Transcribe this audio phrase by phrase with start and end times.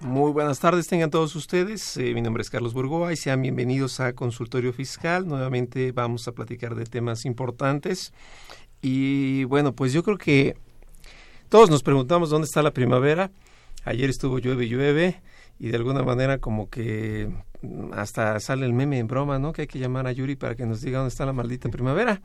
[0.00, 1.96] Muy buenas tardes, tengan todos ustedes.
[1.96, 5.26] Eh, mi nombre es Carlos Burgoa y sean bienvenidos a Consultorio Fiscal.
[5.26, 8.12] Nuevamente vamos a platicar de temas importantes.
[8.80, 10.56] Y bueno, pues yo creo que
[11.48, 13.32] todos nos preguntamos dónde está la primavera.
[13.84, 15.20] Ayer estuvo llueve, llueve
[15.58, 17.28] y de alguna manera como que
[17.62, 19.52] mm, hasta sale el meme en broma, ¿no?
[19.52, 22.22] Que hay que llamar a Yuri para que nos diga dónde está la maldita primavera.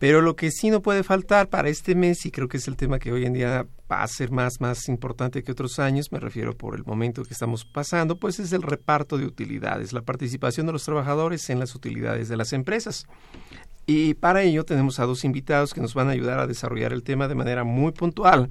[0.00, 2.76] Pero lo que sí no puede faltar para este mes, y creo que es el
[2.78, 6.18] tema que hoy en día va a ser más, más importante que otros años, me
[6.18, 10.64] refiero por el momento que estamos pasando, pues es el reparto de utilidades, la participación
[10.64, 13.06] de los trabajadores en las utilidades de las empresas.
[13.84, 17.02] Y para ello tenemos a dos invitados que nos van a ayudar a desarrollar el
[17.02, 18.50] tema de manera muy puntual.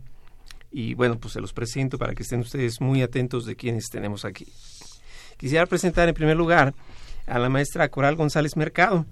[0.71, 4.23] Y bueno, pues se los presento para que estén ustedes muy atentos de quienes tenemos
[4.23, 4.45] aquí.
[5.37, 6.75] Quisiera presentar en primer lugar
[7.25, 9.07] a la maestra Coral González Mercado.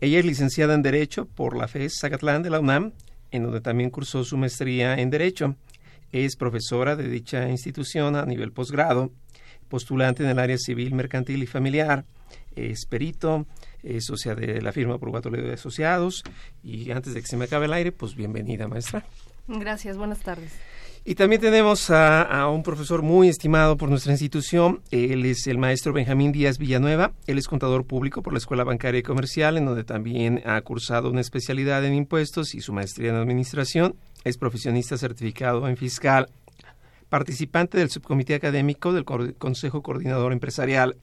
[0.00, 2.92] Ella es licenciada en Derecho por la FES Zacatlán de la UNAM,
[3.30, 5.56] en donde también cursó su maestría en Derecho.
[6.12, 9.10] Es profesora de dicha institución a nivel posgrado,
[9.68, 12.04] postulante en el área civil, mercantil y familiar,
[12.56, 13.46] es perito,
[13.82, 16.22] es socia de la firma Toledo de Asociados.
[16.62, 19.04] Y antes de que se me acabe el aire, pues bienvenida, maestra.
[19.48, 20.52] Gracias, buenas tardes.
[21.06, 24.80] Y también tenemos a, un profesor muy estimado por nuestra institución.
[24.90, 27.12] Él es el maestro Benjamín Díaz Villanueva.
[27.26, 31.10] Él es contador público por la Escuela Bancaria y Comercial, en donde también ha cursado
[31.10, 33.96] una especialidad en impuestos y su maestría en administración.
[34.24, 36.30] Es profesionista certificado en fiscal,
[37.10, 40.96] participante del subcomité académico del Consejo Coordinador Empresarial,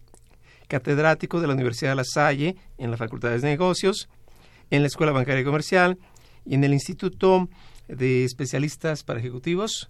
[0.67, 4.09] catedrático de la Universidad de La Salle en la Facultad de Negocios,
[4.71, 5.99] en la Escuela Bancaria y Comercial
[6.43, 7.49] y en el Instituto
[7.95, 9.89] de Especialistas para Ejecutivos.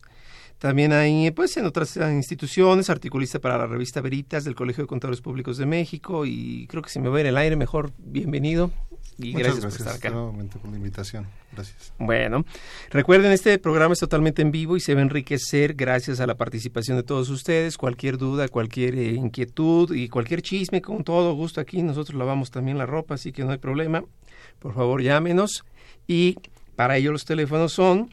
[0.61, 4.87] También hay, pues, en otras eh, instituciones, articulista para la revista Veritas del Colegio de
[4.87, 8.71] Contadores Públicos de México y creo que si me voy en el aire, mejor bienvenido
[9.17, 10.09] y Muchas gracias, por estar acá.
[10.11, 11.25] nuevamente por la invitación.
[11.51, 11.93] Gracias.
[11.97, 12.45] Bueno,
[12.91, 16.35] recuerden, este programa es totalmente en vivo y se va a enriquecer gracias a la
[16.35, 17.75] participación de todos ustedes.
[17.77, 21.81] Cualquier duda, cualquier eh, inquietud y cualquier chisme, con todo gusto aquí.
[21.81, 24.03] Nosotros lavamos también la ropa, así que no hay problema.
[24.59, 25.65] Por favor, llámenos.
[26.07, 26.35] Y
[26.75, 28.09] para ello los teléfonos son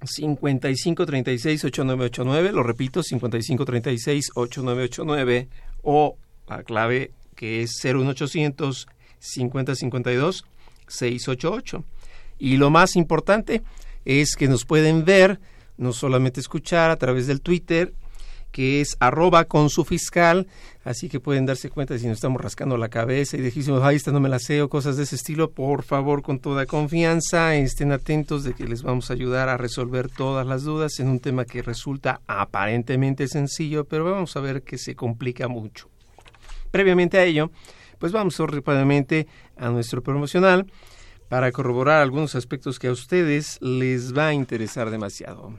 [0.00, 5.48] 5536-8989, lo repito, 5536-8989
[5.82, 6.16] o
[6.48, 8.86] la clave que es 01800
[9.18, 10.44] 5052
[10.88, 11.84] 688.
[12.38, 13.62] Y lo más importante
[14.04, 15.40] es que nos pueden ver,
[15.76, 17.92] no solamente escuchar a través del Twitter,
[18.50, 20.46] que es arroba con su fiscal,
[20.84, 23.96] así que pueden darse cuenta de si nos estamos rascando la cabeza y decimos, ay,
[23.96, 27.54] esta no me la sé o cosas de ese estilo, por favor, con toda confianza,
[27.54, 31.20] estén atentos de que les vamos a ayudar a resolver todas las dudas en un
[31.20, 35.88] tema que resulta aparentemente sencillo, pero vamos a ver que se complica mucho.
[36.70, 37.50] Previamente a ello,
[37.98, 40.66] pues vamos rápidamente a nuestro promocional
[41.28, 45.54] para corroborar algunos aspectos que a ustedes les va a interesar demasiado.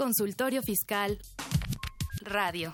[0.00, 1.18] Consultorio Fiscal.
[2.22, 2.72] Radio.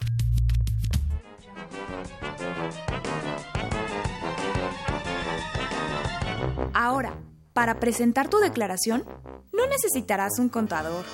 [6.72, 7.18] Ahora,
[7.52, 9.04] para presentar tu declaración,
[9.52, 11.04] no necesitarás un contador.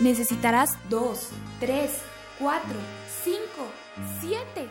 [0.00, 1.28] Necesitarás dos,
[1.60, 1.98] tres,
[2.38, 2.78] cuatro,
[3.22, 3.66] cinco,
[4.22, 4.70] siete.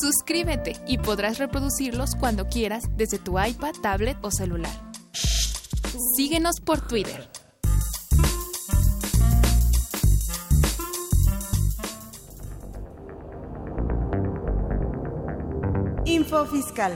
[0.00, 4.72] Suscríbete y podrás reproducirlos cuando quieras desde tu iPad, tablet o celular.
[6.16, 7.28] Síguenos por Twitter.
[16.04, 16.92] Info Fiscal.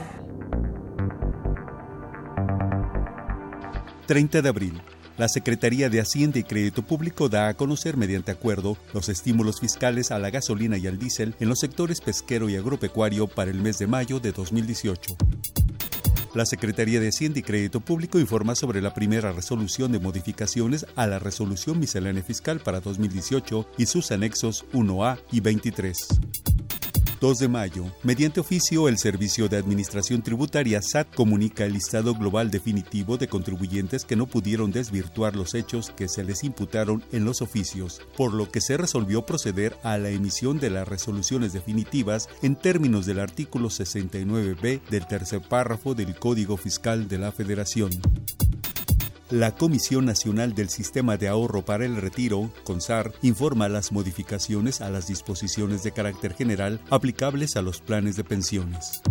[4.07, 4.81] 30 de abril,
[5.17, 10.11] la Secretaría de Hacienda y Crédito Público da a conocer mediante acuerdo los estímulos fiscales
[10.11, 13.79] a la gasolina y al diésel en los sectores pesquero y agropecuario para el mes
[13.79, 15.15] de mayo de 2018.
[16.33, 21.07] La Secretaría de Hacienda y Crédito Público informa sobre la primera resolución de modificaciones a
[21.07, 26.07] la Resolución Miscelánea Fiscal para 2018 y sus anexos 1A y 23.
[27.19, 32.51] 2 de mayo, mediante oficio, el Servicio de Administración Tributaria SAT comunica el listado global
[32.51, 37.41] definitivo de contribuyentes que no pudieron desvirtuar los hechos que se les imputaron en los
[37.41, 42.55] oficios, por lo que se resolvió proceder a la emisión de las resoluciones definitivas en
[42.55, 47.91] términos del artículo 69b del tercer párrafo del Código Fiscal de la Federación.
[49.31, 54.91] La Comisión Nacional del Sistema de Ahorro para el Retiro, CONSAR, informa las modificaciones a
[54.91, 59.01] las disposiciones de carácter general aplicables a los planes de pensiones.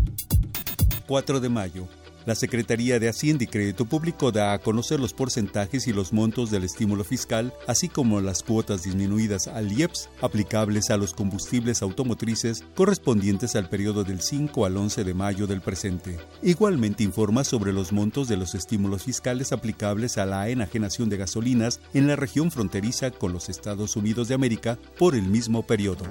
[1.09, 1.89] 4 de mayo.
[2.27, 6.51] La Secretaría de Hacienda y Crédito Público da a conocer los porcentajes y los montos
[6.51, 12.65] del estímulo fiscal, así como las cuotas disminuidas al IEPS aplicables a los combustibles automotrices
[12.75, 16.19] correspondientes al periodo del 5 al 11 de mayo del presente.
[16.43, 21.81] Igualmente informa sobre los montos de los estímulos fiscales aplicables a la enajenación de gasolinas
[21.93, 26.05] en la región fronteriza con los Estados Unidos de América por el mismo periodo.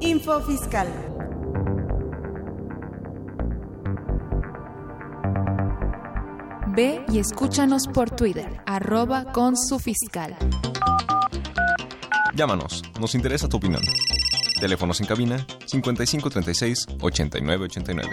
[0.00, 1.11] Info Fiscal.
[6.74, 10.34] Ve y escúchanos por Twitter, arroba con su fiscal.
[12.34, 13.82] Llámanos, nos interesa tu opinión.
[14.58, 18.10] Teléfonos en cabina 5536 8989.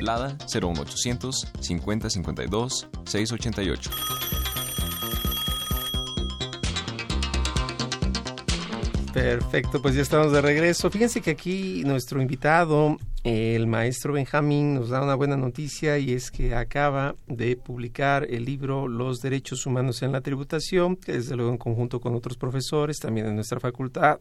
[0.00, 3.90] Lada 01800 5052 688.
[9.12, 10.88] Perfecto, pues ya estamos de regreso.
[10.88, 16.30] Fíjense que aquí nuestro invitado, el maestro Benjamín, nos da una buena noticia y es
[16.30, 21.50] que acaba de publicar el libro Los Derechos Humanos en la Tributación, que desde luego
[21.50, 24.20] en conjunto con otros profesores también en nuestra facultad,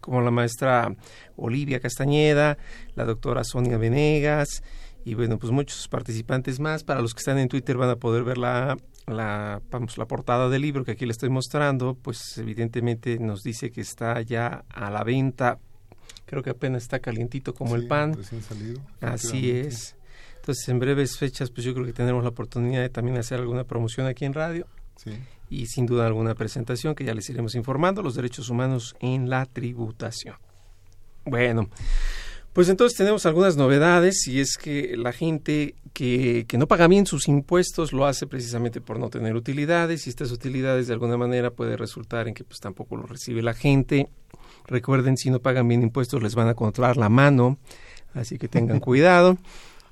[0.00, 0.94] como la maestra
[1.36, 2.56] Olivia Castañeda,
[2.94, 4.62] la doctora Sonia Venegas
[5.04, 6.84] y bueno, pues muchos participantes más.
[6.84, 10.48] Para los que están en Twitter van a poder ver la la, vamos, la portada
[10.48, 14.90] del libro que aquí le estoy mostrando, pues evidentemente nos dice que está ya a
[14.90, 15.58] la venta.
[16.26, 18.16] Creo que apenas está calientito como el pan.
[18.24, 19.96] Salido, Así es.
[20.36, 23.64] Entonces, en breves fechas, pues yo creo que tendremos la oportunidad de también hacer alguna
[23.64, 24.66] promoción aquí en radio.
[24.96, 25.12] Sí.
[25.50, 29.46] Y sin duda alguna presentación que ya les iremos informando, los derechos humanos en la
[29.46, 30.36] tributación.
[31.24, 31.68] Bueno,
[32.54, 37.04] pues entonces tenemos algunas novedades y es que la gente que, que, no paga bien
[37.04, 41.50] sus impuestos lo hace precisamente por no tener utilidades y estas utilidades de alguna manera
[41.50, 44.08] puede resultar en que pues tampoco lo recibe la gente.
[44.68, 47.58] Recuerden, si no pagan bien impuestos les van a controlar la mano,
[48.14, 49.36] así que tengan cuidado.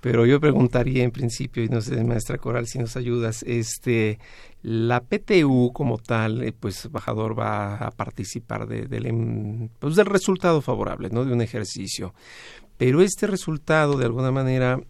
[0.03, 4.19] Pero yo preguntaría en principio, y no sé, maestra Coral, si nos ayudas, este,
[4.61, 10.61] la PTU como tal, eh, pues Bajador va a participar de, del, pues, del resultado
[10.61, 11.25] favorable, ¿no?
[11.25, 12.15] De un ejercicio.
[12.79, 14.81] Pero este resultado, de alguna manera,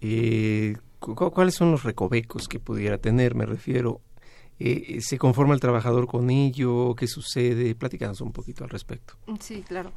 [0.00, 3.34] eh, ¿cuáles son los recovecos que pudiera tener?
[3.34, 4.00] Me refiero,
[4.60, 6.94] eh, ¿se conforma el trabajador con ello?
[6.94, 7.74] ¿Qué sucede?
[7.74, 9.14] Platícanos un poquito al respecto.
[9.40, 9.90] Sí, claro.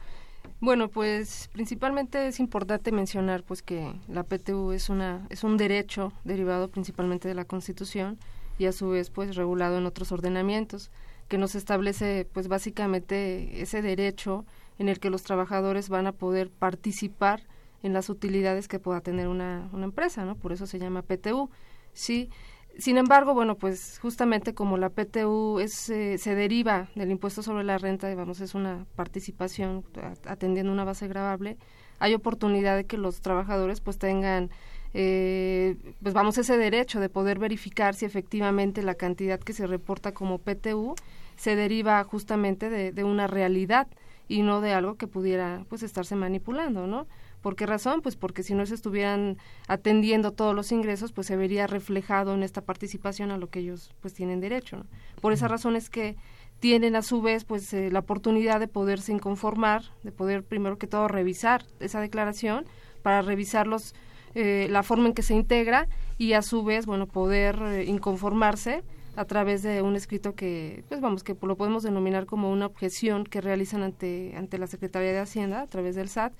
[0.61, 6.13] Bueno, pues principalmente es importante mencionar pues que la PTU es una es un derecho
[6.23, 8.17] derivado principalmente de la Constitución
[8.57, 10.91] y a su vez pues regulado en otros ordenamientos
[11.27, 14.45] que nos establece pues básicamente ese derecho
[14.79, 17.43] en el que los trabajadores van a poder participar
[17.83, 20.35] en las utilidades que pueda tener una, una empresa, ¿no?
[20.35, 21.49] Por eso se llama PTU.
[21.93, 22.29] Sí,
[22.77, 27.63] sin embargo, bueno, pues justamente como la PTU es, eh, se deriva del impuesto sobre
[27.63, 29.83] la renta, digamos, es una participación
[30.25, 31.57] atendiendo una base grabable,
[31.99, 34.49] hay oportunidad de que los trabajadores pues tengan,
[34.93, 40.13] eh, pues vamos, ese derecho de poder verificar si efectivamente la cantidad que se reporta
[40.13, 40.95] como PTU
[41.37, 43.87] se deriva justamente de, de una realidad
[44.27, 47.07] y no de algo que pudiera pues estarse manipulando, ¿no?
[47.45, 48.01] ¿Por qué razón?
[48.01, 49.37] Pues porque si no se estuvieran
[49.67, 53.93] atendiendo todos los ingresos, pues se vería reflejado en esta participación a lo que ellos
[54.01, 54.77] pues tienen derecho.
[54.77, 54.85] ¿no?
[55.21, 56.15] Por esa razón es que
[56.59, 60.87] tienen a su vez pues eh, la oportunidad de poderse inconformar, de poder primero que
[60.87, 62.65] todo revisar esa declaración
[63.03, 63.93] para revisar los,
[64.33, 65.87] eh, la forma en que se integra
[66.17, 68.83] y a su vez bueno poder eh, inconformarse
[69.15, 73.23] a través de un escrito que pues vamos que lo podemos denominar como una objeción
[73.23, 76.33] que realizan ante ante la Secretaría de Hacienda a través del SAT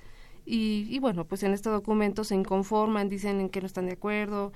[0.45, 3.93] y, y, bueno, pues en este documento se inconforman, dicen en qué no están de
[3.93, 4.51] acuerdo,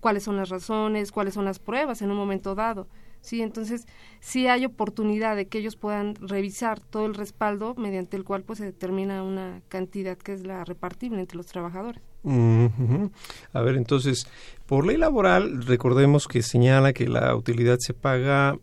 [0.00, 2.88] cuáles son las razones, cuáles son las pruebas en un momento dado.
[3.22, 3.86] Sí, entonces
[4.20, 8.58] sí hay oportunidad de que ellos puedan revisar todo el respaldo mediante el cual pues
[8.58, 12.02] se determina una cantidad que es la repartible entre los trabajadores.
[12.24, 14.26] A ver, entonces,
[14.66, 18.58] por ley laboral, recordemos que señala que la utilidad se paga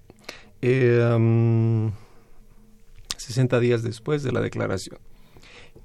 [0.61, 1.91] eh,
[3.15, 4.99] 60 días después de la declaración.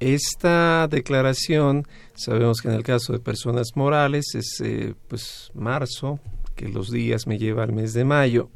[0.01, 6.21] Esta declaración, sabemos que en el caso de personas morales es eh, pues marzo,
[6.55, 8.51] que los días me lleva al mes de mayo.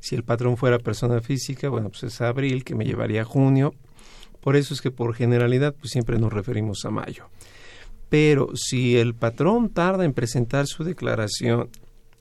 [0.00, 3.74] Si el patrón fuera persona física, bueno, pues es abril, que me llevaría a junio.
[4.40, 7.28] Por eso es que por generalidad pues siempre nos referimos a mayo.
[8.10, 11.70] Pero si el patrón tarda en presentar su declaración,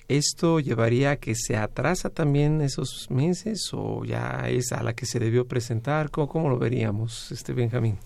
[0.07, 5.05] ¿esto llevaría a que se atrasa también esos meses o ya es a la que
[5.05, 6.09] se debió presentar?
[6.09, 7.97] ¿Cómo, lo veríamos, este Benjamín?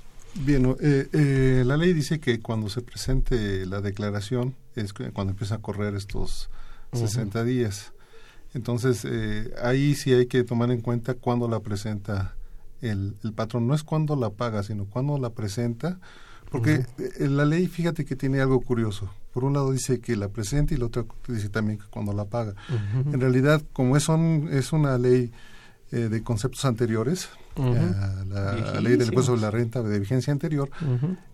[0.46, 5.56] Bien, eh, eh, la ley dice que cuando se presente la declaración es cuando empieza
[5.56, 6.50] a correr estos
[6.94, 7.94] 60 días.
[8.53, 12.36] Entonces, eh, ahí sí hay que tomar en cuenta cuándo la presenta
[12.82, 13.67] el, el, patrón.
[13.67, 16.00] No es cuándo la paga, sino cuándo la presenta.
[16.50, 16.86] Porque
[17.20, 19.12] la ley, fíjate que tiene algo curioso.
[19.34, 22.25] Por un lado dice que la presenta y la otra dice también que cuando la
[22.25, 22.56] paga.
[22.94, 25.32] En realidad, como es, son, es una ley
[25.91, 30.70] de conceptos anteriores, la, ley del impuesto de la renta de vigencia anterior,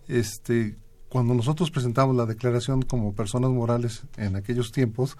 [0.08, 0.76] este,
[1.08, 5.16] cuando nosotros presentamos la declaración como personas morales en aquellos tiempos,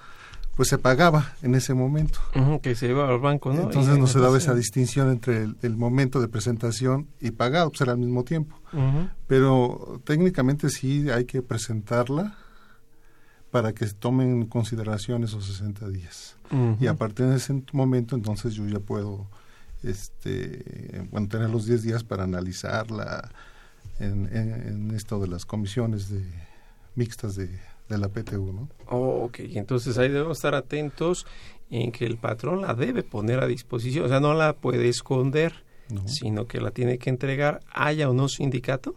[0.57, 2.21] pues se pagaba en ese momento.
[2.63, 3.63] que se iba al banco, ¿no?
[3.63, 7.93] Entonces no se daba esa distinción entre el, momento de presentación y pagado, pues era
[7.93, 8.57] al mismo tiempo.
[9.27, 12.37] Pero técnicamente sí hay que presentarla
[13.55, 16.37] para que se tomen en consideración esos 60 días.
[16.81, 19.29] Y a partir de ese momento, entonces yo ya puedo
[19.85, 23.31] este, bueno, tener los 10 días para analizarla
[24.01, 26.25] en, esto de las comisiones de,
[26.97, 27.49] mixtas de,
[27.91, 28.69] la PTU, ¿no?
[28.89, 31.25] Oh, ok, entonces ahí debemos estar atentos
[31.71, 35.63] en que el patrón la debe poner a disposición, o sea, no la puede esconder,
[36.07, 38.97] sino que la tiene que entregar, haya o no sindicato.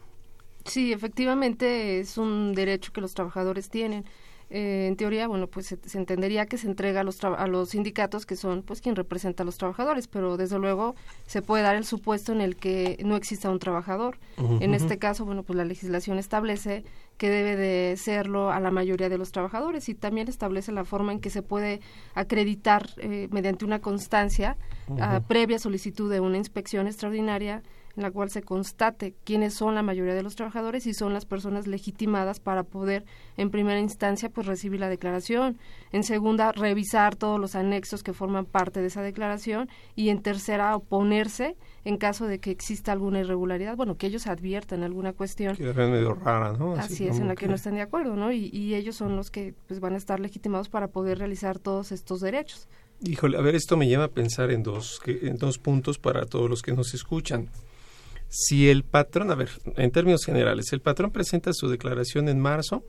[0.65, 4.03] Sí, efectivamente es un derecho que los trabajadores tienen.
[4.49, 8.25] Eh, en teoría, bueno, pues se, entendería que se entrega a los, a los sindicatos
[8.25, 11.83] que son, pues, quien representa a los trabajadores, pero desde luego se puede dar el
[11.83, 14.17] supuesto en el que no exista un trabajador.
[14.37, 16.83] En este caso, bueno, pues la legislación establece
[17.17, 21.11] que debe de serlo a la mayoría de los trabajadores y también establece la forma
[21.11, 21.81] en que se puede
[22.13, 24.55] acreditar eh, mediante una constancia
[25.01, 27.63] a previa solicitud de una inspección extraordinaria
[27.97, 31.25] en la cual se constate quiénes son la mayoría de los trabajadores y son las
[31.25, 33.05] personas legitimadas para poder
[33.37, 35.57] en primera instancia pues recibir la declaración,
[35.91, 40.75] en segunda revisar todos los anexos que forman parte de esa declaración y en tercera
[40.75, 45.55] oponerse en caso de que exista alguna irregularidad, bueno, que ellos adviertan alguna cuestión.
[45.55, 46.73] Que es medio rara, ¿no?
[46.73, 48.31] Así, es, en la que, no están de acuerdo, ¿no?
[48.31, 51.91] Y, y ellos son los que pues van a estar legitimados para poder realizar todos
[51.91, 52.67] estos derechos.
[53.03, 56.49] Híjole, a ver, esto me lleva a pensar en dos, en dos puntos para todos
[56.49, 57.49] los que nos escuchan.
[58.29, 62.83] Si el patrón, a ver, en términos generales, el patrón presenta su declaración en marzo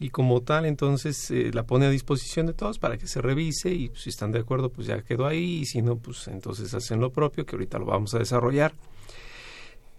[0.00, 3.70] y como tal entonces eh, la pone a disposición de todos para que se revise
[3.70, 7.00] y si están de acuerdo pues ya quedó ahí y si no pues entonces hacen
[7.00, 8.72] lo propio que ahorita lo vamos a desarrollar.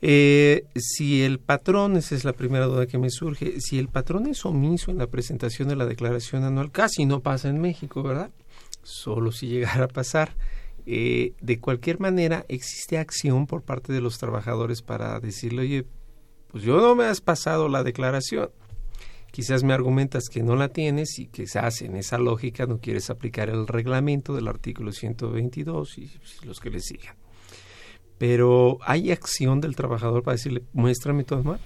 [0.03, 4.25] Eh, si el patrón, esa es la primera duda que me surge, si el patrón
[4.25, 8.31] es omiso en la presentación de la declaración anual, casi no pasa en México, ¿verdad?
[8.81, 10.33] Solo si llegara a pasar.
[10.85, 15.85] Eh, de cualquier manera existe acción por parte de los trabajadores para decirle, oye,
[16.47, 18.49] pues yo no me has pasado la declaración.
[19.31, 23.49] Quizás me argumentas que no la tienes y quizás en esa lógica no quieres aplicar
[23.49, 26.11] el reglamento del artículo 122 y
[26.43, 27.15] los que le sigan.
[28.17, 31.61] Pero hay acción del trabajador para decirle, muéstrame todo mal.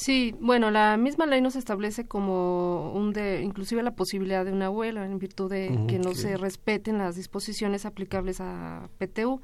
[0.00, 4.70] Sí, bueno, la misma ley nos establece como un de, inclusive la posibilidad de una
[4.70, 9.42] huelga en virtud de que no se respeten las disposiciones aplicables a PTU.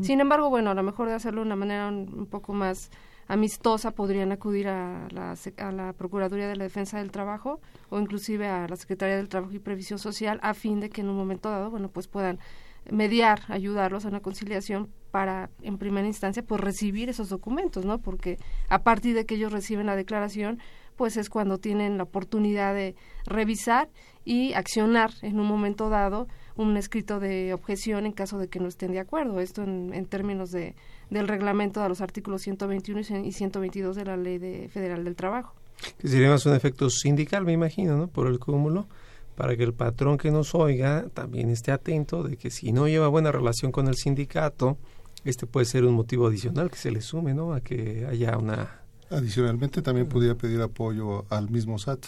[0.00, 2.90] Sin embargo, bueno, a lo mejor de hacerlo de una manera un, poco más
[3.26, 7.60] amistosa podrían acudir a la, a la Procuraduría de la Defensa del Trabajo
[7.90, 11.10] o inclusive a la Secretaría del Trabajo y Previsión Social a fin de que en
[11.10, 12.38] un momento dado, bueno, pues puedan
[12.90, 17.98] mediar, ayudarlos a una conciliación para, en primera instancia, pues recibir esos documentos, ¿no?
[17.98, 18.38] Porque
[18.68, 20.58] a partir de que ellos reciben la declaración,
[20.96, 23.88] pues es cuando tienen la oportunidad de revisar
[24.24, 28.68] y accionar en un momento dado un escrito de objeción en caso de que no
[28.68, 29.40] estén de acuerdo.
[29.40, 30.74] Esto en, en términos de,
[31.08, 35.54] del reglamento de los artículos 121 y 122 de la Ley de, Federal del Trabajo.
[35.98, 38.08] Que sería más un efecto sindical, me imagino, ¿no?
[38.08, 38.88] Por el cúmulo
[39.38, 43.06] para que el patrón que nos oiga también esté atento de que si no lleva
[43.06, 44.78] buena relación con el sindicato,
[45.28, 47.52] este puede ser un motivo adicional que se le sume, ¿no?
[47.52, 48.80] A que haya una...
[49.10, 52.06] Adicionalmente también podría pedir apoyo al mismo SAT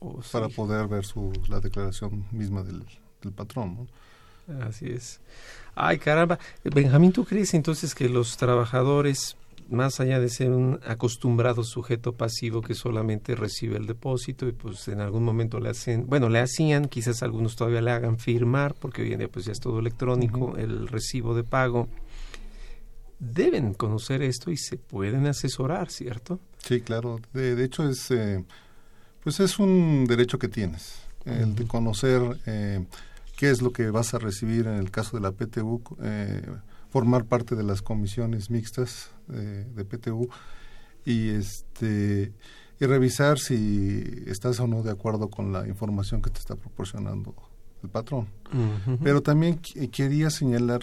[0.00, 2.84] oh, para poder ver su, la declaración misma del,
[3.34, 3.88] patrón,
[4.46, 4.64] ¿no?
[4.66, 5.20] Así es.
[5.74, 6.38] Ay, caramba.
[6.62, 9.36] Benjamín, ¿tú crees entonces que los trabajadores,
[9.70, 14.86] más allá de ser un acostumbrado sujeto pasivo que solamente recibe el depósito y pues
[14.88, 19.02] en algún momento le hacen, bueno, le hacían, quizás algunos todavía le hagan firmar, porque
[19.02, 21.88] hoy en día pues ya es todo electrónico, el recibo de pago,
[23.18, 26.40] deben conocer esto y se pueden asesorar, ¿cierto?
[26.58, 27.20] Sí, claro.
[27.32, 28.44] De, hecho es, eh,
[29.22, 32.84] pues es un derecho que tienes, el de conocer eh,
[33.36, 36.42] qué es lo que vas a recibir en el caso de la PTU, eh,
[36.90, 40.28] formar parte de las comisiones mixtas de PTU
[41.04, 42.32] y este
[42.80, 47.34] y revisar si estás o no de acuerdo con la información que te está proporcionando
[47.82, 48.28] el patrón.
[49.02, 50.82] Pero también quería señalar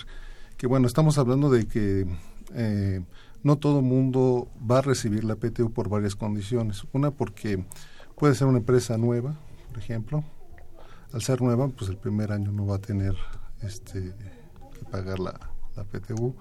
[0.62, 2.06] que bueno, estamos hablando de que
[2.54, 3.02] eh,
[3.42, 6.84] no todo mundo va a recibir la PTU por varias condiciones.
[6.94, 7.66] Una porque
[8.16, 9.34] puede ser una empresa nueva,
[9.70, 10.24] por ejemplo.
[11.14, 13.16] Al ser nueva, pues el primer año no va a tener
[13.64, 16.36] este que pagar la, la PTU.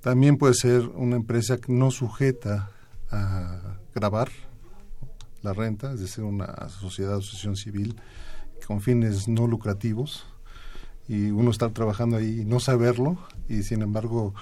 [0.00, 2.72] También puede ser una empresa no sujeta
[3.12, 4.28] a grabar
[5.40, 7.94] la renta, es decir, una sociedad, asociación civil
[8.66, 10.26] con fines no lucrativos
[11.08, 13.18] y uno estar trabajando ahí y no saberlo
[13.48, 14.34] y sin embargo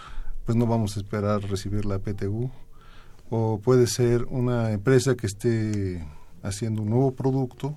[0.44, 2.50] pues no vamos a esperar recibir la PTU.
[3.30, 6.06] O puede ser una empresa que esté
[6.42, 7.76] haciendo un nuevo producto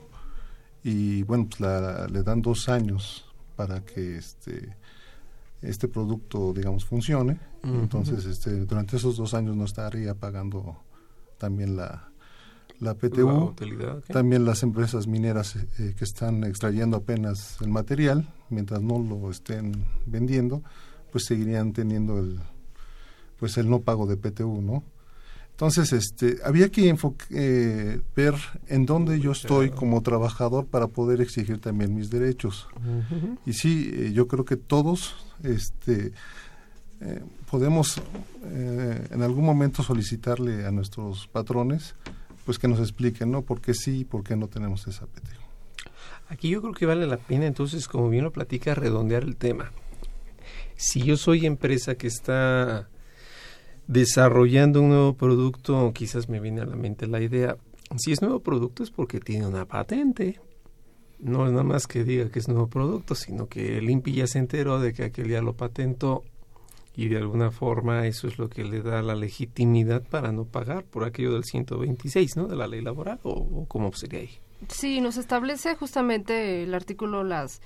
[0.83, 3.25] y bueno, pues le dan dos años
[3.55, 4.75] para que este
[5.61, 7.39] este producto, digamos, funcione.
[7.63, 10.77] Entonces, este, durante esos dos años no estaría pagando
[11.39, 12.11] también la,
[12.79, 13.55] la PTU.
[14.11, 19.85] también las empresas mineras eh, que están extrayendo apenas el material, mientras no lo estén
[20.05, 20.61] vendiendo,
[21.11, 22.39] pues seguirían teniendo el,
[23.39, 24.83] pues el no pago de PTU, ¿no?
[25.55, 26.93] Entonces, este, había que
[27.29, 28.35] eh, ver
[28.67, 32.67] en dónde yo estoy como trabajador para poder exigir también mis derechos.
[33.45, 36.11] Y sí, eh, yo creo que todos, este,
[36.99, 38.01] eh, podemos
[38.43, 41.95] en algún momento solicitarle a nuestros patrones,
[42.45, 43.41] pues que nos expliquen, ¿no?
[43.41, 45.41] ¿Por qué sí y por qué no tenemos esa PTU?
[46.29, 49.71] Aquí yo creo que vale la pena, entonces, como bien lo platica, redondear el tema.
[50.75, 52.89] Si yo soy empresa que está
[53.87, 57.57] desarrollando un nuevo producto, quizás me viene a la mente la idea,
[57.97, 60.39] si es nuevo producto es porque tiene una patente.
[61.19, 64.27] No es nada más que diga que es nuevo producto, sino que el INPI ya
[64.27, 66.23] se enteró de que aquel ya lo patentó
[66.95, 70.83] y de alguna forma eso es lo que le da la legitimidad para no pagar
[70.83, 72.47] por aquello del 126, ¿no?
[72.47, 74.29] De la ley laboral o, cómo sería ahí.
[74.69, 77.61] Sí, nos establece justamente el artículo las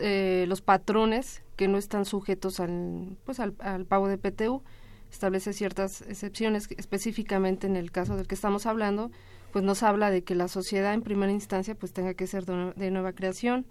[0.00, 4.62] eh, los patrones que no están sujetos al pues al pago de PTU
[5.10, 9.10] establece ciertas excepciones, específicamente en el caso del que estamos hablando,
[9.52, 12.90] pues nos habla de que la sociedad en primera instancia pues tenga que ser de
[12.90, 13.66] nueva creación,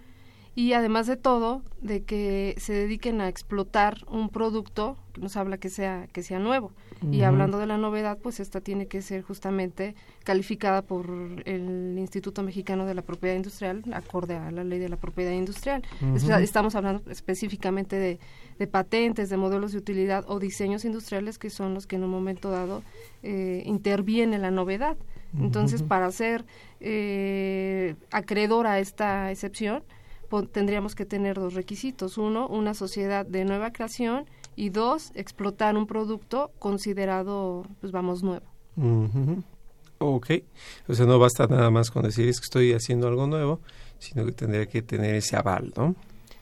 [0.59, 5.57] y además de todo de que se dediquen a explotar un producto que nos habla
[5.57, 6.73] que sea que sea nuevo.
[7.13, 9.95] Y hablando de la novedad pues esta tiene que ser justamente
[10.25, 11.05] calificada por
[11.45, 15.81] el Instituto Mexicano de la Propiedad Industrial acorde a la ley de la propiedad industrial.
[16.41, 18.19] Estamos hablando específicamente de,
[18.57, 22.09] de, patentes de modelos de utilidad o diseños industriales que son los que en un
[22.09, 22.83] momento dado
[23.23, 24.97] eh, interviene la novedad.
[25.39, 26.43] Entonces para ser
[26.81, 29.83] eh, acreedor a esta excepción
[30.51, 32.17] tendríamos que tener dos requisitos.
[32.17, 38.45] Uno, una sociedad de nueva creación y dos, explotar un producto considerado, pues vamos, nuevo.
[39.99, 40.31] Ok,
[40.87, 43.59] o sea, no basta nada más con decir es que estoy haciendo algo nuevo,
[43.99, 45.95] sino que tendría que tener ese aval, ¿no?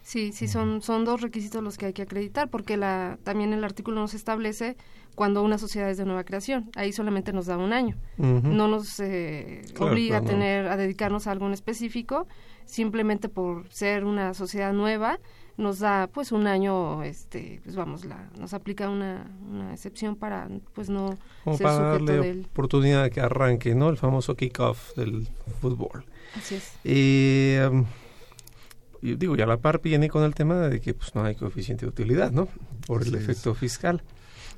[0.08, 3.62] Sí, sí, son, son dos requisitos los que hay que acreditar, porque la, también el
[3.66, 4.78] artículo nos establece
[5.16, 6.72] cuando una sociedad es de nueva creación.
[6.78, 7.98] Ahí solamente nos da un año.
[8.16, 12.26] No nos eh, obliga a tener, a dedicarnos a algo en específico,
[12.64, 15.20] simplemente por ser una sociedad nueva
[15.58, 20.48] nos da pues un año este pues vamos la nos aplica una, una excepción para
[20.74, 22.46] pues no ser para darle del...
[22.46, 25.28] oportunidad de que arranque no el famoso kickoff del
[25.60, 26.06] fútbol.
[26.36, 26.74] Así es.
[26.84, 27.84] Eh,
[29.02, 31.86] yo digo ya la par viene con el tema de que pues no hay coeficiente
[31.86, 32.48] de utilidad no
[32.86, 34.02] por el efecto fiscal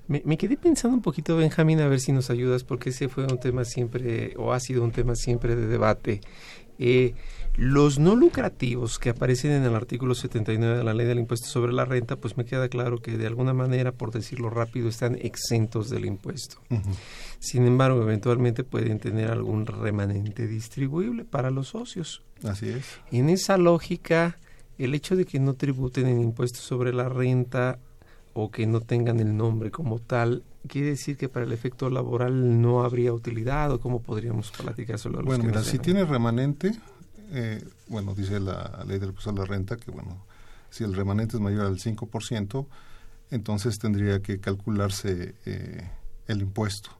[0.08, 3.25] me, me, quedé pensando un poquito, Benjamín, a ver si nos ayudas, porque ese fue
[3.25, 6.21] un tema siempre, o ha sido un tema siempre de debate.
[6.79, 7.13] Eh,
[7.55, 11.73] los no lucrativos que aparecen en el artículo 79 de la ley del impuesto sobre
[11.73, 15.89] la renta, pues me queda claro que de alguna manera, por decirlo rápido, están exentos
[15.89, 16.61] del impuesto.
[17.39, 22.23] Sin embargo, eventualmente pueden tener algún remanente distribuible para los socios.
[22.43, 22.85] Así es.
[23.11, 24.37] En esa lógica,
[24.77, 27.79] el hecho de que no tributen en impuestos sobre la renta
[28.41, 32.62] o que no tengan el nombre como tal, quiere decir que para el efecto laboral
[32.62, 36.73] no habría utilidad o cómo podríamos platicar sobre los Bueno, si tiene remanente,
[37.32, 40.25] eh, bueno, dice la ley del impuesto a la renta que, bueno,
[40.69, 42.65] Si el remanente es mayor al 5%,
[43.32, 45.89] entonces tendría que calcularse eh,
[46.28, 46.91] el impuesto.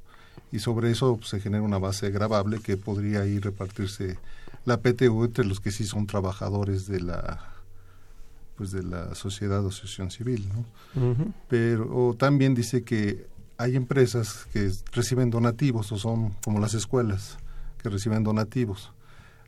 [0.52, 4.18] Y sobre eso pues, se genera una base gravable que podría ir repartirse
[4.66, 7.59] la PTU entre los que sí son trabajadores de la
[8.60, 10.66] pues de la sociedad o asociación civil, ¿no?
[11.48, 13.26] Pero también dice que
[13.58, 17.38] hay empresas que reciben donativos o son como las escuelas
[17.82, 18.92] que reciben donativos.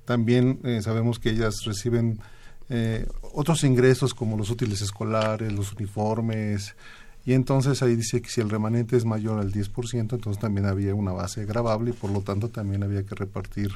[0.06, 2.20] También eh, sabemos que ellas reciben
[2.70, 6.74] eh, otros ingresos como los útiles escolares, los uniformes,
[7.26, 10.96] y entonces ahí dice que si el remanente es mayor al 10%, entonces también había
[10.96, 13.72] una base gravable y por lo tanto también había que repartir,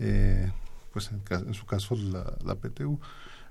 [0.00, 0.52] eh,
[0.92, 3.00] pues en, su caso, la, PTU.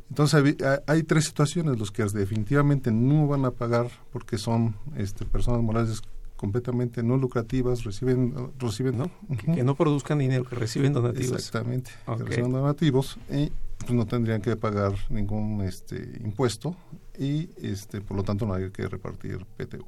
[0.10, 0.56] Entonces
[0.88, 6.02] hay, tres situaciones, los que definitivamente no van a pagar porque son este, personas morales
[6.44, 9.10] completamente no lucrativas, reciben, reciben ¿No?
[9.56, 11.38] que, no produzcan dinero, que reciben donativos.
[11.38, 16.76] Exactamente, que reciben donativos y pues no tendrían que pagar ningún este impuesto
[17.18, 19.86] y este por lo tanto no hay que repartir PTU.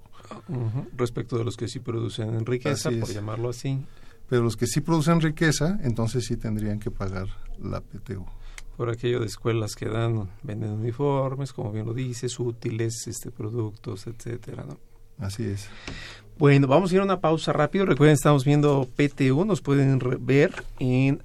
[0.96, 3.84] Respecto de los que sí producen riqueza, por llamarlo así.
[4.30, 7.28] Pero los que sí producen riqueza, entonces sí tendrían que pagar
[7.62, 8.26] la PTU.
[8.78, 14.08] Por aquello de escuelas que dan, venden uniformes, como bien lo dices, útiles, este productos,
[14.08, 14.78] etcétera, ¿no?
[15.18, 15.70] Así es.
[16.38, 17.86] Bueno, vamos a ir a una pausa rápido.
[17.86, 21.24] Recuerden, estamos viendo PTU, nos pueden ver en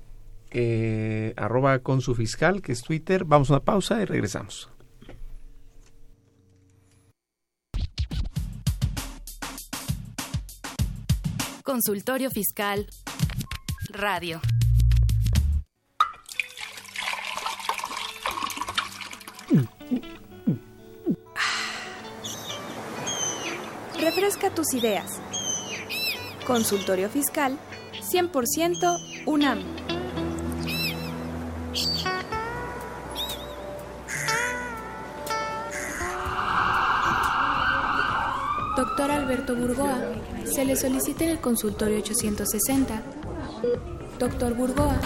[0.52, 3.24] eh, arroba con su fiscal, que es Twitter.
[3.24, 4.68] Vamos a una pausa y regresamos.
[11.64, 12.86] Consultorio Fiscal
[13.90, 14.40] Radio.
[24.10, 25.20] Refresca tus ideas.
[26.44, 27.56] Consultorio Fiscal
[28.12, 29.62] 100% UNAM.
[38.76, 40.00] Doctor Alberto Burgoa,
[40.44, 43.02] se le solicita en el consultorio 860.
[44.18, 45.00] Doctor Burgoa.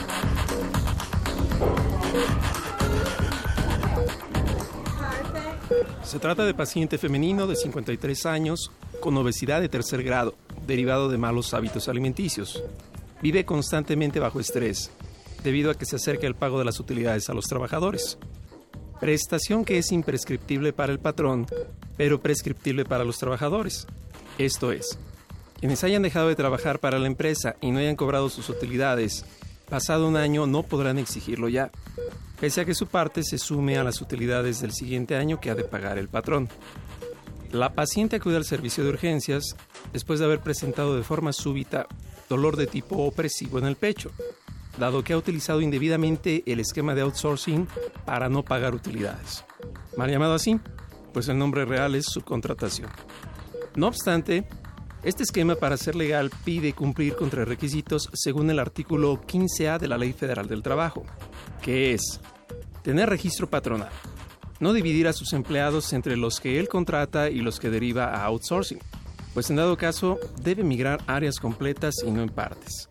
[6.03, 8.71] Se trata de paciente femenino de 53 años
[9.05, 10.35] con obesidad de tercer grado,
[10.67, 12.63] derivado de malos hábitos alimenticios.
[13.23, 14.91] Vive constantemente bajo estrés,
[15.45, 18.19] debido a que se acerca el pago de las utilidades a los trabajadores
[19.05, 21.47] prestación que es imprescriptible para el patrón,
[21.99, 23.87] pero prescriptible para los trabajadores.
[24.39, 24.99] Esto es,
[25.61, 29.27] quienes hayan dejado de trabajar para la empresa y no hayan cobrado sus utilidades,
[29.69, 31.71] pasado un año no podrán exigirlo ya,
[32.41, 35.55] pese a que su parte se sume a las utilidades del siguiente año que ha
[35.55, 36.49] de pagar el patrón.
[37.55, 39.55] La paciente acude al servicio de urgencias
[39.93, 41.87] después de haber presentado de forma súbita
[42.29, 44.11] dolor de tipo opresivo en el pecho,
[44.77, 47.69] dado que ha utilizado indebidamente el esquema de outsourcing
[48.05, 49.45] para no pagar utilidades.
[49.97, 50.59] Mal llamado así,
[51.13, 52.91] pues el nombre real es subcontratación.
[53.77, 54.49] No obstante,
[55.05, 59.87] este esquema para ser legal pide cumplir con tres requisitos según el artículo 15A de
[59.87, 61.05] la Ley Federal del Trabajo,
[61.63, 62.21] que es
[62.83, 63.93] tener registro patronal,
[64.65, 68.25] no dividir a sus empleados entre los que él contrata y los que deriva a
[68.25, 68.81] outsourcing,
[69.35, 72.89] pues en dado caso debe migrar áreas completas y no en partes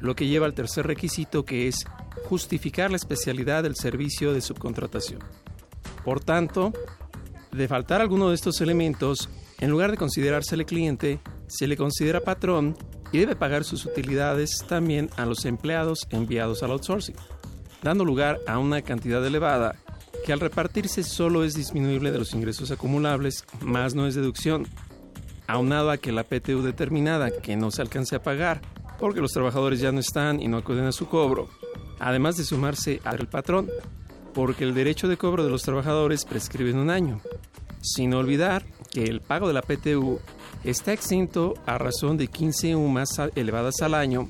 [0.00, 1.84] lo que lleva al tercer requisito que es
[2.28, 5.20] justificar la especialidad del servicio de subcontratación.
[6.04, 6.72] Por tanto,
[7.52, 12.76] de faltar alguno de estos elementos, en lugar de considerársele cliente, se le considera patrón
[13.10, 17.16] y debe pagar sus utilidades también a los empleados enviados al outsourcing,
[17.82, 19.76] dando lugar a una cantidad elevada
[20.24, 24.66] que al repartirse solo es disminuible de los ingresos acumulables, más no es deducción,
[25.46, 28.60] aunado a que la PTU determinada que no se alcance a pagar
[28.98, 31.48] porque los trabajadores ya no están y no acuden a su cobro,
[31.98, 33.68] además de sumarse al patrón,
[34.34, 37.20] porque el derecho de cobro de los trabajadores prescribe en un año,
[37.80, 40.20] sin olvidar que el pago de la PTU
[40.64, 44.28] está exento a razón de 15 UMAS elevadas al año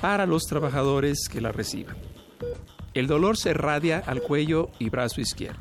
[0.00, 2.13] para los trabajadores que la reciban.
[2.94, 5.60] El dolor se radia al cuello y brazo izquierdo.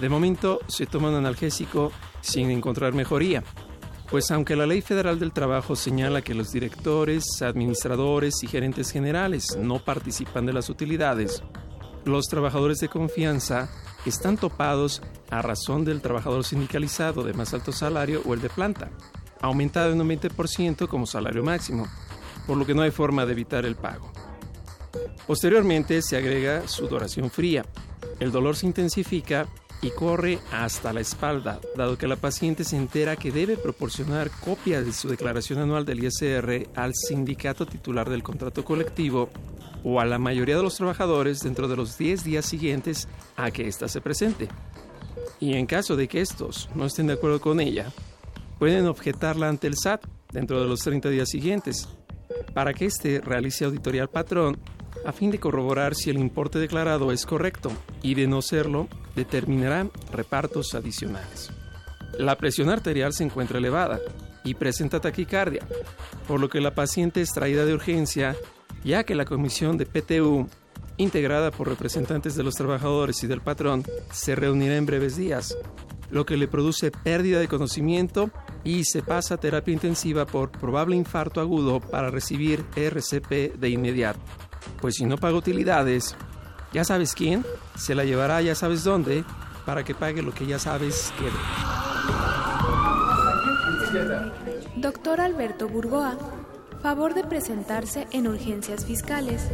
[0.00, 3.44] De momento se toma un analgésico sin encontrar mejoría,
[4.10, 9.56] pues aunque la Ley Federal del Trabajo señala que los directores, administradores y gerentes generales
[9.58, 11.42] no participan de las utilidades,
[12.04, 13.70] los trabajadores de confianza
[14.06, 18.90] están topados a razón del trabajador sindicalizado de más alto salario o el de planta,
[19.40, 21.86] aumentado en un 20% como salario máximo,
[22.46, 24.12] por lo que no hay forma de evitar el pago.
[25.26, 27.64] Posteriormente se agrega sudoración fría.
[28.20, 29.48] El dolor se intensifica
[29.82, 34.82] y corre hasta la espalda, dado que la paciente se entera que debe proporcionar copia
[34.82, 39.28] de su declaración anual del ISR al sindicato titular del contrato colectivo
[39.82, 43.68] o a la mayoría de los trabajadores dentro de los 10 días siguientes a que
[43.68, 44.48] ésta se presente.
[45.40, 47.92] y en caso de que estos no estén de acuerdo con ella,
[48.58, 51.88] pueden objetarla ante el SAT dentro de los 30 días siguientes
[52.54, 54.58] para que éste realice auditoría al patrón
[55.06, 57.70] a fin de corroborar si el importe declarado es correcto
[58.02, 61.50] y de no serlo, determinará repartos adicionales.
[62.18, 64.00] La presión arterial se encuentra elevada
[64.44, 65.66] y presenta taquicardia,
[66.28, 68.36] por lo que la paciente es traída de urgencia,
[68.84, 70.46] ya que la comisión de PTU,
[70.96, 75.56] integrada por representantes de los trabajadores y del patrón, se reunirá en breves días,
[76.10, 78.30] lo que le produce pérdida de conocimiento
[78.62, 84.20] y se pasa a terapia intensiva por probable infarto agudo para recibir RCP de inmediato.
[84.84, 86.14] Pues si no paga utilidades,
[86.74, 87.42] ya sabes quién,
[87.74, 89.24] se la llevará ya sabes dónde
[89.64, 91.30] para que pague lo que ya sabes que
[94.76, 96.18] Doctor Alberto Burgoa,
[96.82, 99.48] favor de presentarse en urgencias fiscales.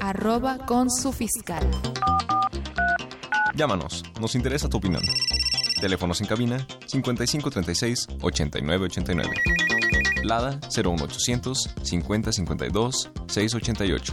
[0.00, 1.70] Arroba con su fiscal.
[3.54, 5.02] Llámanos, nos interesa tu opinión.
[5.78, 9.73] Teléfonos en cabina 5536 8989.
[10.24, 14.12] Lada 01800 5052 688.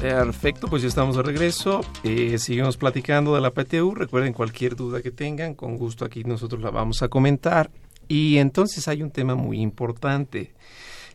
[0.00, 1.80] Perfecto, pues ya estamos de regreso.
[2.02, 3.94] Eh, seguimos platicando de la PTU.
[3.94, 7.70] Recuerden cualquier duda que tengan, con gusto aquí nosotros la vamos a comentar.
[8.06, 10.52] Y entonces hay un tema muy importante.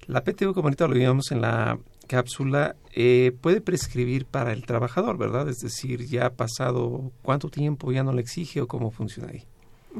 [0.07, 5.17] La PTU, como ahorita lo vimos en la cápsula eh, puede prescribir para el trabajador,
[5.17, 5.47] ¿verdad?
[5.47, 9.45] Es decir, ya ha pasado cuánto tiempo ya no le exige o cómo funciona ahí.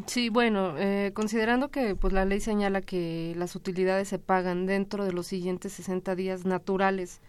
[0.06, 5.04] Sí, bueno, eh, considerando que pues la ley señala que las utilidades se pagan dentro
[5.04, 7.21] de los siguientes 60 días naturales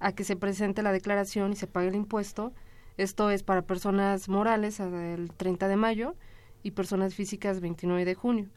[0.00, 2.52] a que se presente la declaración y se pague el impuesto,
[2.96, 6.16] esto es para personas morales el 30 de mayo
[6.64, 8.48] y personas físicas 29 de junio.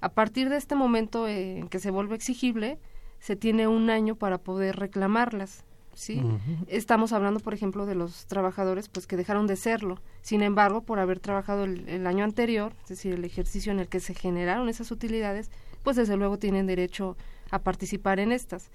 [0.00, 2.78] A partir de este momento en que se vuelve exigible,
[3.18, 5.64] se tiene un año para poder reclamarlas.
[6.00, 6.22] ¿Sí?
[6.66, 10.00] Estamos hablando, por ejemplo, de los trabajadores pues que dejaron de serlo.
[10.22, 14.00] Sin embargo, por haber trabajado el, año anterior, es decir, el ejercicio en el que
[14.00, 15.50] se generaron esas utilidades,
[15.82, 17.18] pues desde luego tienen derecho
[17.50, 18.70] a participar en estas.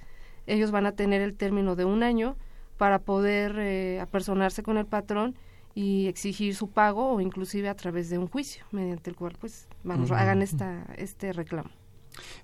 [0.46, 2.38] Ellos van a tener el término de un año
[2.78, 5.36] para poder eh, apersonarse con el patrón
[5.74, 9.68] y exigir su pago o inclusive a través de un juicio mediante el cual pues
[9.84, 11.72] vamos hagan esta este reclamo.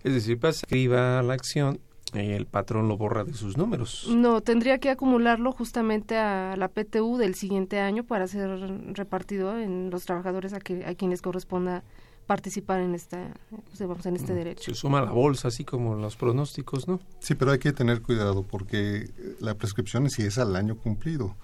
[0.03, 1.79] Es decir, pasa escriba la acción
[2.13, 4.07] el patrón lo borra de sus números.
[4.09, 8.49] No, tendría que acumularlo justamente a la PTU del siguiente año para ser
[8.93, 11.83] repartido en los trabajadores a, que, a quienes corresponda
[12.27, 14.63] participar en esta pues, en este mm, derecho.
[14.63, 16.99] Se suma la bolsa así como los pronósticos, ¿no?
[17.19, 21.35] Sí, pero hay que tener cuidado porque la prescripción sí es al año cumplido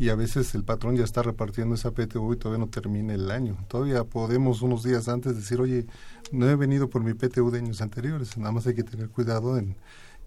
[0.00, 3.30] y a veces el patrón ya está repartiendo esa PTU y todavía no termina el
[3.30, 3.58] año.
[3.68, 5.84] Todavía podemos unos días antes decir, oye,
[6.32, 8.38] no he venido por mi PTU de años anteriores.
[8.38, 9.76] Nada más hay que tener cuidado en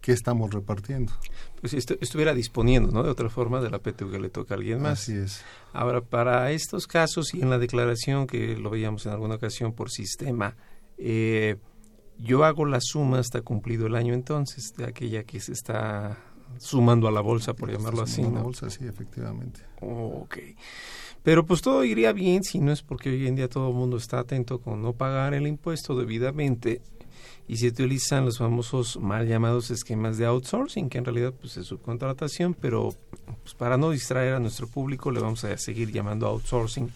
[0.03, 1.13] qué estamos repartiendo.
[1.61, 3.03] Pues si estuviera disponiendo, ¿no?
[3.03, 4.99] De otra forma de la PTU que le toca a alguien más.
[5.03, 5.43] Así es.
[5.71, 9.89] Ahora, para estos casos y en la declaración que lo veíamos en alguna ocasión por
[9.89, 10.57] sistema,
[10.97, 11.55] eh,
[12.19, 16.17] yo hago la suma hasta cumplido el año entonces de aquella que se está
[16.57, 18.23] sumando a la bolsa, por llamarlo así.
[18.23, 18.31] ¿no?
[18.31, 19.61] la bolsa, sí, efectivamente.
[19.79, 20.37] ok.
[21.23, 23.95] Pero pues todo iría bien si no es porque hoy en día todo el mundo
[23.95, 26.81] está atento con no pagar el impuesto debidamente
[27.47, 31.67] y se utilizan los famosos mal llamados esquemas de outsourcing, que en realidad pues es
[31.67, 32.95] subcontratación, pero
[33.41, 36.89] pues, para no distraer a nuestro público le vamos a seguir llamando outsourcing.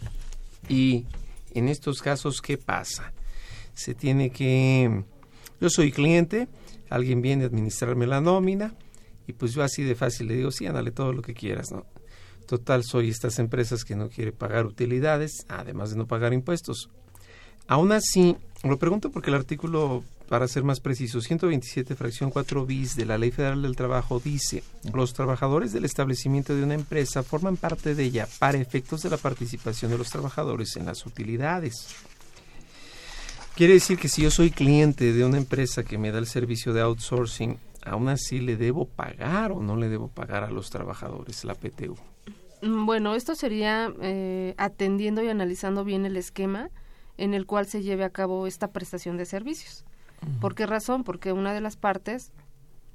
[0.70, 1.06] Y
[1.54, 3.14] en estos casos, ¿qué pasa?
[3.74, 5.04] Se tiene que...
[5.60, 6.48] Yo soy cliente,
[6.90, 8.76] alguien viene a administrarme la nómina
[9.28, 11.86] y pues yo así de fácil le digo, sí, ándale todo lo que quieras, ¿no?
[12.46, 16.90] Total, soy estas empresas que no quiere pagar utilidades, además de no pagar impuestos.
[17.68, 22.96] Aún así, lo pregunto porque el artículo para ser más preciso, 127 fracción 4 bis
[22.96, 24.64] de la Ley Federal del Trabajo dice,
[24.94, 29.18] los trabajadores del establecimiento de una empresa forman parte de ella para efectos de la
[29.18, 31.96] participación de los trabajadores en las utilidades.
[33.56, 36.74] Quiere decir que si yo soy cliente de una empresa que me da el servicio
[36.74, 41.44] de outsourcing, aún así le debo pagar o no le debo pagar a los trabajadores
[41.44, 41.96] la PTU.
[42.62, 46.70] Mm, bueno, esto sería eh, atendiendo y analizando bien el esquema
[47.18, 49.87] en el cual se lleve a cabo esta prestación de servicios.
[50.42, 51.04] ¿Por qué razón?
[51.04, 52.32] Porque una de las partes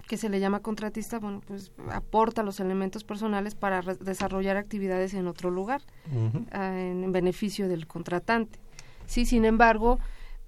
[0.06, 5.26] que se le llama contratista, bueno, pues aporta los elementos personales para desarrollar actividades en
[5.26, 5.82] otro lugar,
[6.50, 8.58] ah, en, beneficio del contratante.
[9.06, 9.98] Sí, sin embargo,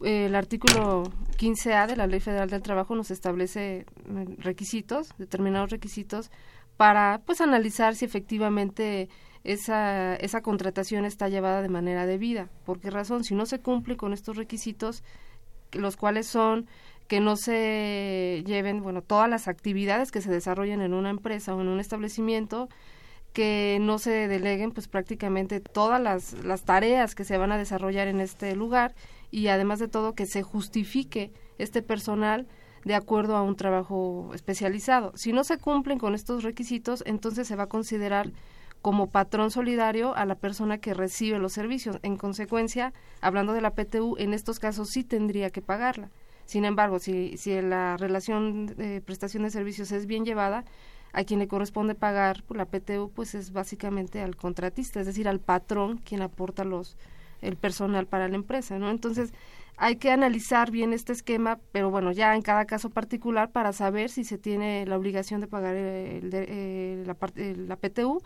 [0.03, 1.05] el artículo
[1.39, 6.31] 15A de la Ley Federal del Trabajo nos establece mm, requisitos, determinados requisitos,
[6.77, 9.09] para pues analizar si efectivamente
[9.45, 12.49] esa, esa contratación está llevada de manera debida.
[12.65, 13.25] ¿Por qué razón?
[13.25, 15.05] Si no se cumple con estos requisitos,
[15.75, 16.67] los cuales son
[17.09, 21.61] que no se lleven, bueno, todas las actividades que se desarrollen en una empresa o
[21.61, 22.69] en un establecimiento,
[23.35, 28.07] que no se deleguen pues prácticamente todas las, las tareas que se van a desarrollar
[28.07, 28.95] en este lugar
[29.31, 32.47] y además de todo que se justifique este personal
[32.85, 35.13] de acuerdo a un trabajo especializado.
[35.17, 38.31] Si no se cumplen con estos requisitos, entonces se va a considerar
[38.85, 41.99] como patrón solidario a la persona que recibe los servicios.
[42.03, 42.93] En consecuencia,
[43.23, 46.11] hablando de la PTU, en estos casos sí tendría que pagarla.
[46.45, 50.67] Sin embargo, si, si la relación de prestación de servicios es bien llevada,
[51.15, 55.41] a quien le corresponde pagar la PTU, pues es básicamente al contratista, es decir, al
[55.41, 56.99] patrón quien aporta los
[57.41, 58.91] el personal para la empresa, ¿no?
[58.91, 59.33] Entonces,
[59.79, 64.11] hay que analizar bien este esquema, pero bueno, ya en cada caso particular para saber
[64.11, 68.21] si se tiene la obligación de pagar el, la, la PTU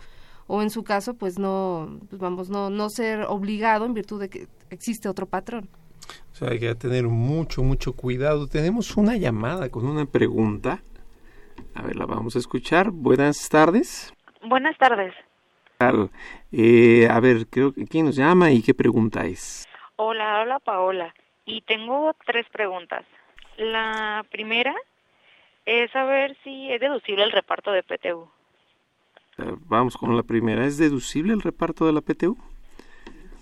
[0.48, 4.28] o en su caso, pues no, pues vamos, no, no ser obligado en virtud de
[4.28, 5.68] que existe otro patrón.
[6.32, 8.48] O sea, hay que tener mucho, mucho cuidado.
[8.48, 10.82] Tenemos una llamada con una pregunta.
[11.74, 12.90] A ver, la vamos a escuchar.
[12.90, 14.12] Buenas tardes.
[14.42, 15.14] Buenas tardes.
[16.50, 19.66] Eh, a ver, creo que quién nos llama y qué pregunta es.
[19.96, 21.14] Hola, hola Paola.
[21.44, 23.04] Y tengo tres preguntas.
[23.58, 24.74] La primera
[25.66, 28.28] es saber si es deducible el reparto de PTU.
[29.38, 30.66] Eh, vamos con la primera.
[30.66, 32.36] ¿Es deducible el reparto de la PTU?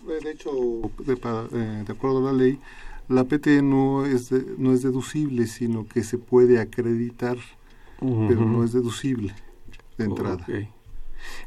[0.08, 0.50] Eh, de hecho,
[0.98, 2.58] de, eh, de acuerdo a la ley,
[3.08, 7.38] la PTU no es, no es deducible, sino que se puede acreditar,
[7.98, 9.34] pero no es deducible
[9.96, 10.46] de entrada.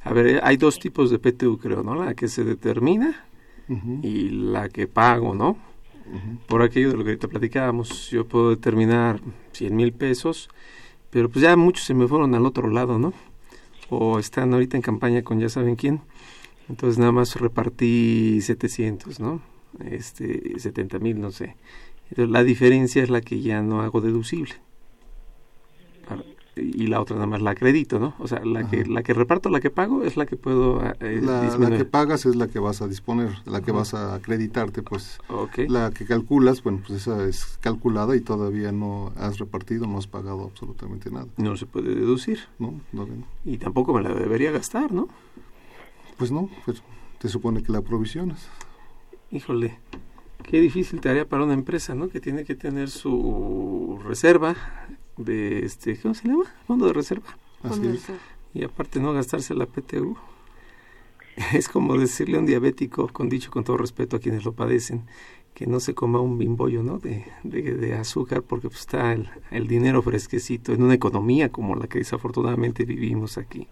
[0.03, 1.95] A ver, hay dos tipos de PTU, creo, ¿no?
[1.95, 3.25] La que se determina
[4.01, 5.57] y la que pago, ¿no?
[6.47, 10.49] Por aquello de lo que ahorita platicábamos, yo puedo determinar 100 mil pesos,
[11.12, 13.13] pero pues ya muchos se me fueron al otro lado, ¿no?
[13.89, 16.02] O están ahorita en campaña con ya saben quién.
[16.69, 19.41] Entonces nada más repartí 700, ¿no?
[19.86, 21.56] Este, 70 mil, no sé.
[22.10, 24.56] Entonces la diferencia es la que ya no hago deducible
[26.62, 28.13] y la otra nada más la acredito, ¿no?
[28.19, 31.22] O sea, la que la que reparto, la que pago es la que puedo eh,
[31.22, 34.84] la, la, que pagas es la que vas a disponer, la que vas a acreditarte,
[34.84, 35.19] pues.
[35.67, 40.08] La que calculas, bueno, pues esa es calculada y todavía no has repartido, no has
[40.08, 41.28] pagado absolutamente nada.
[41.38, 42.39] No se puede deducir.
[42.58, 43.08] No, no,
[43.45, 45.08] Y tampoco me la debería gastar, ¿no?
[46.17, 46.84] Pues no, pues
[47.19, 48.48] te supone que la provisionas.
[49.32, 49.78] Híjole,
[50.43, 52.10] qué difícil tarea para una empresa, ¿no?
[52.10, 54.56] Que tiene que tener su reserva
[55.19, 56.45] de este, ¿cómo se llama?
[56.65, 57.38] Fondo de reserva.
[58.53, 60.17] Y aparte no gastarse la PTU.
[61.53, 65.05] Es como decirle a un diabético, con dicho con todo respeto a quienes lo padecen,
[65.53, 66.99] que no se coma un bimbollo ¿no?
[66.99, 71.88] de, de, azúcar porque pues, está el, el, dinero fresquecito en una economía como la
[71.88, 73.67] que desafortunadamente vivimos aquí.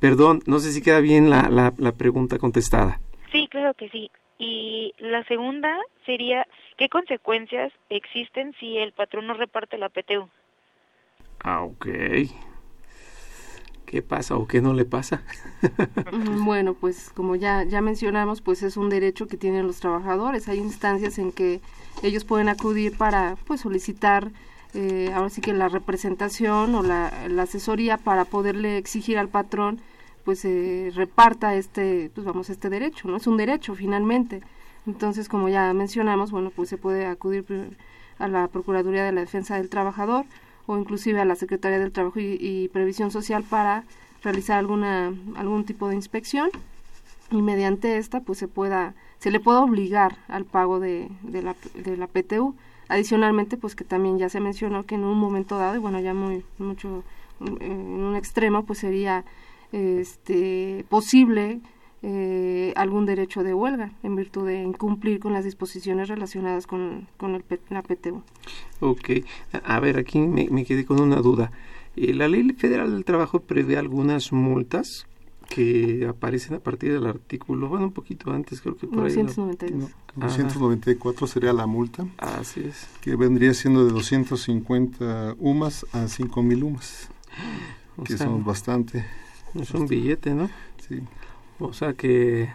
[0.00, 3.00] Perdón, no sé si queda bien la, la, la pregunta contestada.
[3.32, 4.10] Sí, claro que sí.
[4.38, 6.46] Y la segunda sería,
[6.76, 10.28] ¿qué consecuencias existen si el patrón no reparte la PTU?
[11.42, 11.86] Ah, ok.
[13.86, 15.22] ¿Qué pasa o qué no le pasa?
[16.44, 20.48] bueno, pues como ya, ya mencionamos, pues es un derecho que tienen los trabajadores.
[20.48, 21.60] Hay instancias en que
[22.02, 24.30] ellos pueden acudir para pues solicitar
[24.74, 27.06] eh, ahora sí que la representación o la,
[27.40, 29.80] asesoría para poderle exigir al patrón
[30.24, 34.42] pues eh, reparta este pues vamos este derecho no es un derecho finalmente
[34.86, 37.46] entonces como ya mencionamos bueno pues se puede acudir
[38.18, 40.26] a la procuraduría de la defensa del trabajador
[40.68, 43.84] o inclusive a la Secretaría del Trabajo y, Previsión Social para
[44.22, 46.50] realizar alguna algún tipo de inspección
[47.30, 51.56] y mediante esta pues se pueda se le pueda obligar al pago de, de, la,
[51.74, 52.54] de la PTU
[52.88, 56.14] adicionalmente pues que también ya se mencionó que en un momento dado y bueno ya
[56.14, 57.02] muy mucho
[57.40, 59.24] en un extremo pues sería
[59.72, 61.60] este posible
[62.02, 67.34] eh, algún derecho de huelga en virtud de incumplir con las disposiciones relacionadas con, con
[67.34, 68.22] el, la PTU.
[68.80, 69.10] Ok,
[69.64, 71.50] a ver, aquí me, quedé con una duda.
[71.96, 75.06] Eh, la Ley Federal del Trabajo prevé algunas multas
[75.48, 79.88] que aparecen a partir del artículo, bueno, un poquito antes, creo que por 992.
[79.88, 79.94] ahí.
[80.14, 82.06] 294 sería la multa.
[82.18, 82.86] Así es.
[83.00, 87.10] Que vendría siendo de 250 UMAS a 5000 UMAS.
[88.04, 89.04] que son bastante.
[89.54, 90.50] Es un billete, ¿no?
[90.86, 91.00] Sí.
[91.60, 92.48] O sea que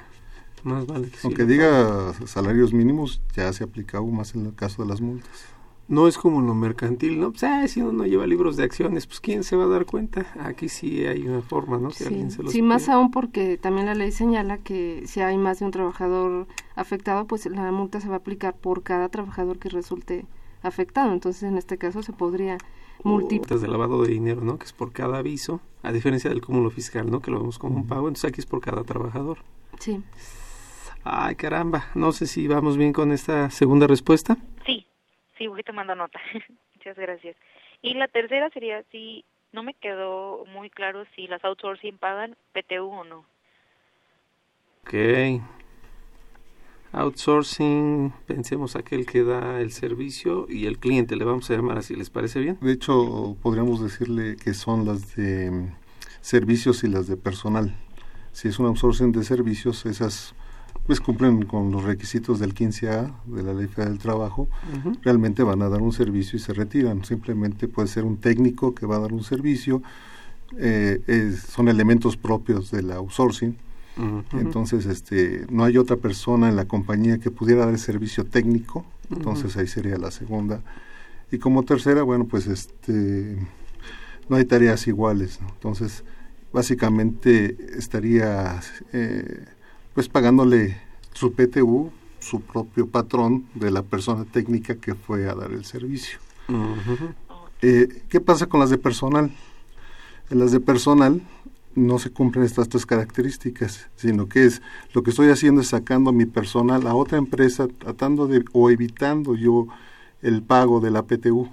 [0.63, 4.83] más vale que Aunque diga salarios mínimos, ya se aplica aún más en el caso
[4.83, 5.45] de las multas.
[5.89, 7.31] No es como lo mercantil, ¿no?
[7.31, 9.85] Pues, ah, si uno no lleva libros de acciones, pues ¿quién se va a dar
[9.85, 10.25] cuenta?
[10.39, 11.91] Aquí sí hay una forma, ¿no?
[11.91, 12.05] sí,
[12.47, 16.47] sí más aún porque también la ley señala que si hay más de un trabajador
[16.75, 20.25] afectado, pues la multa se va a aplicar por cada trabajador que resulte
[20.61, 21.11] afectado.
[21.11, 22.57] Entonces, en este caso se podría
[23.03, 23.59] multiplicar.
[23.59, 24.57] de lavado de dinero, ¿no?
[24.57, 27.21] Que es por cada aviso, a diferencia del cúmulo fiscal, ¿no?
[27.21, 29.39] Que lo vemos como un pago, entonces aquí es por cada trabajador.
[29.79, 30.03] Sí.
[31.03, 34.37] Ay, caramba, no sé si vamos bien con esta segunda respuesta.
[34.65, 34.87] Sí,
[35.37, 36.19] sí, voy tomando nota.
[36.75, 37.35] Muchas gracias.
[37.81, 42.87] Y la tercera sería si no me quedó muy claro si las outsourcing pagan PTU
[42.87, 43.25] o no.
[44.83, 44.93] Ok.
[46.93, 51.95] Outsourcing, pensemos aquel que da el servicio y el cliente, le vamos a llamar así,
[51.95, 52.59] ¿les parece bien?
[52.61, 55.75] De hecho, podríamos decirle que son las de mm,
[56.21, 57.75] servicios y las de personal.
[58.31, 60.35] Si es un outsourcing de servicios, esas
[60.85, 64.49] pues cumplen con los requisitos del 15A de la Ley Federal del Trabajo,
[65.01, 67.05] realmente van a dar un servicio y se retiran.
[67.05, 69.81] Simplemente puede ser un técnico que va a dar un servicio,
[70.57, 73.55] eh, son elementos propios del outsourcing
[74.33, 78.85] entonces, este, no hay otra persona en la compañía que pudiera dar el servicio técnico.
[79.11, 80.61] Entonces, ahí sería la segunda.
[81.31, 83.37] Y como tercera, bueno, pues este,
[84.29, 85.39] no hay tareas iguales.
[85.55, 86.03] Entonces,
[86.51, 88.61] básicamente estaría
[88.93, 89.45] eh,
[89.93, 90.77] pues pagándole
[91.13, 96.19] su PTU, su propio patrón de la persona técnica que fue a dar el servicio.
[97.61, 99.31] Eh, ¿Qué pasa con las de personal?
[100.29, 101.21] En las de personal,
[101.75, 104.61] no se cumplen estas tres características, sino que es
[104.93, 108.69] lo que estoy haciendo es sacando a mi personal a otra empresa, tratando de o
[108.69, 109.67] evitando yo
[110.21, 111.47] el pago de la PTU.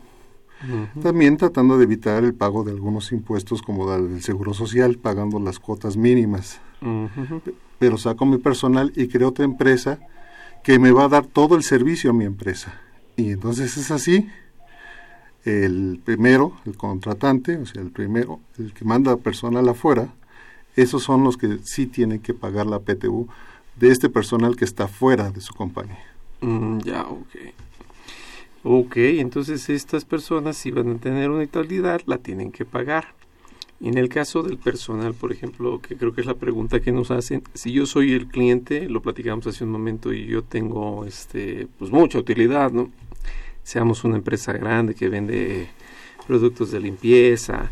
[1.02, 5.58] También tratando de evitar el pago de algunos impuestos como el seguro social, pagando las
[5.58, 6.60] cuotas mínimas.
[7.78, 10.00] Pero saco mi personal y creo otra empresa
[10.62, 12.78] que me va a dar todo el servicio a mi empresa.
[13.16, 14.28] Y entonces es así,
[15.44, 20.12] el primero, el contratante, o sea, el primero, el que manda personal afuera,
[20.76, 23.28] esos son los que sí tienen que pagar la PTU
[23.76, 26.04] de este personal que está fuera de su compañía.
[26.40, 27.36] Mm, ya, ok.
[28.62, 33.14] Ok, entonces estas personas si van a tener una utilidad, la tienen que pagar.
[33.80, 37.10] En el caso del personal, por ejemplo, que creo que es la pregunta que nos
[37.10, 41.66] hacen, si yo soy el cliente, lo platicamos hace un momento y yo tengo este
[41.78, 42.90] pues mucha utilidad, ¿no?
[43.70, 45.68] Seamos una empresa grande que vende
[46.26, 47.70] productos de limpieza,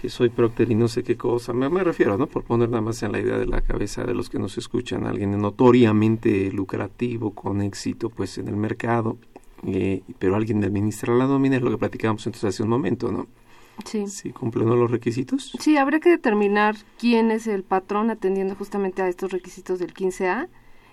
[0.00, 1.52] que soy Procter y no sé qué cosa.
[1.52, 2.28] Me, refiero, ¿no?
[2.28, 5.08] Por poner nada más en la idea de la cabeza de los que nos escuchan,
[5.08, 9.18] alguien notoriamente lucrativo, con éxito, pues en el mercado,
[9.66, 13.26] eh, pero alguien administra la nómina, es lo que platicábamos entonces hace un momento, ¿no?
[13.84, 14.06] Sí.
[14.06, 15.50] ¿Sí cumplen los requisitos?
[15.58, 20.46] Sí, habría que determinar quién es el patrón atendiendo justamente a estos requisitos del 15A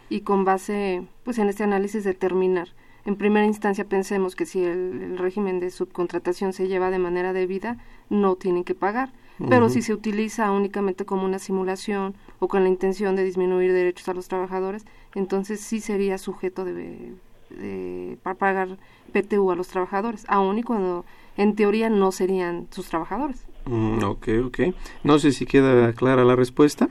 [0.10, 2.70] y con base, pues en este análisis determinar
[3.08, 7.78] en primera instancia pensemos que si el, régimen de subcontratación se lleva de manera debida,
[8.10, 9.14] no tienen que pagar.
[9.50, 14.10] Pero si se utiliza únicamente como una simulación o con la intención de disminuir derechos
[14.10, 14.86] a los trabajadores,
[15.16, 17.14] entonces sí sería sujeto de,
[17.52, 18.78] de, para pagar
[19.14, 21.06] PTU a los trabajadores, aun y cuando
[21.38, 23.48] en teoría no serían sus trabajadores.
[23.66, 24.60] Mm, ok, ok.
[25.04, 26.90] No sé si queda clara la respuesta.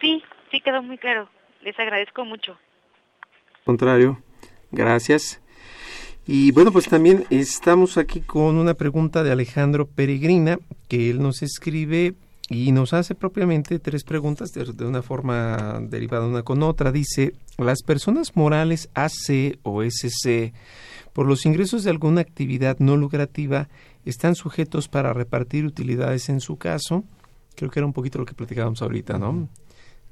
[0.00, 0.22] Sí,
[0.52, 1.28] sí quedó muy claro.
[1.62, 2.56] Les agradezco mucho.
[3.64, 4.22] Contrario.
[4.70, 5.39] Gracias.
[6.26, 10.58] Y bueno, pues también estamos aquí con una pregunta de Alejandro Peregrina,
[10.88, 12.14] que él nos escribe
[12.48, 16.92] y nos hace propiamente tres preguntas de, una forma derivada una con otra.
[16.92, 20.52] Dice, las personas morales AC o SC,
[21.12, 23.68] por los ingresos de alguna actividad no lucrativa,
[24.04, 27.04] están sujetos para repartir utilidades en su caso.
[27.56, 29.48] Creo que era un poquito lo que platicábamos ahorita, ¿no?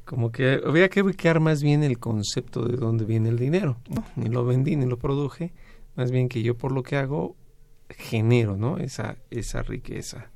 [0.09, 3.77] como que había que ubicar más bien el concepto de dónde viene el dinero.
[4.17, 5.53] Ni lo vendí ni lo produje,
[5.99, 7.37] más bien que yo por lo que hago
[7.91, 8.79] genero, ¿no?
[8.79, 10.31] Esa, esa riqueza.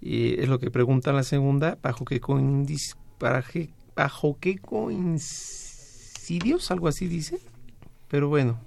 [0.00, 5.22] Y es lo que pregunta la segunda, ¿bajo qué, coindis, bajo qué coincidios?
[6.72, 7.38] Algo así dice.
[8.08, 8.58] Pero bueno,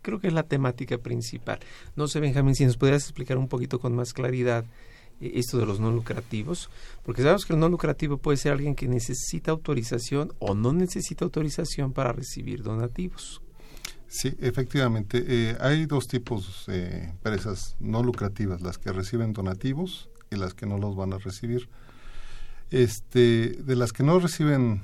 [0.00, 1.58] creo que es la temática principal.
[1.94, 4.64] No sé, Benjamín, si nos podrías explicar un poquito con más claridad
[5.20, 6.70] esto de los no lucrativos,
[7.04, 11.26] porque sabemos que el no lucrativo puede ser alguien que necesita autorización o no necesita
[11.26, 13.42] autorización para recibir donativos.
[14.10, 15.24] Sí, efectivamente.
[15.24, 20.66] Eh, hay dos tipos de empresas no lucrativas, las que reciben donativos y las que
[20.66, 21.68] no los van a recibir.
[22.72, 24.82] Este, de las que no reciben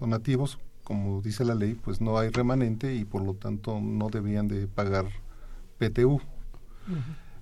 [0.00, 4.48] donativos, como dice la ley, pues no hay remanente y por lo tanto no deberían
[4.48, 5.10] de pagar
[5.76, 6.22] PTU.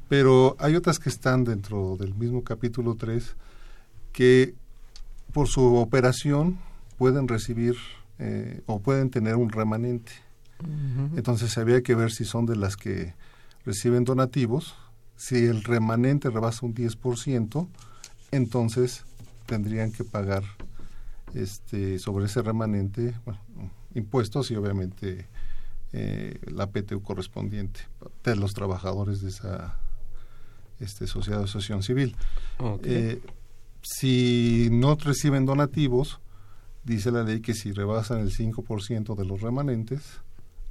[0.08, 3.36] Pero hay otras que están dentro del mismo capítulo 3
[4.10, 4.56] que
[5.32, 6.58] por su operación
[6.98, 7.76] pueden recibir
[8.18, 10.10] eh, o pueden tener un remanente.
[11.16, 13.14] Entonces había que ver si son de las que
[13.64, 14.74] reciben donativos.
[15.16, 17.68] Si el remanente rebasa un 10%,
[18.30, 19.04] entonces
[19.46, 20.42] tendrían que pagar
[21.34, 23.14] este sobre ese remanente
[23.94, 25.26] impuestos y obviamente
[25.92, 27.80] eh, la PTU correspondiente
[28.24, 29.78] de los trabajadores de esa
[30.80, 32.16] este, sociedad de asociación civil.
[32.82, 33.20] Eh,
[33.82, 36.20] si no reciben donativos,
[36.84, 40.20] dice la ley que si rebasan el 5% de los remanentes,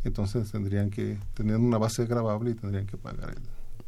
[0.04, 3.36] entonces tendrían que tener una base grabable y tendrían que pagar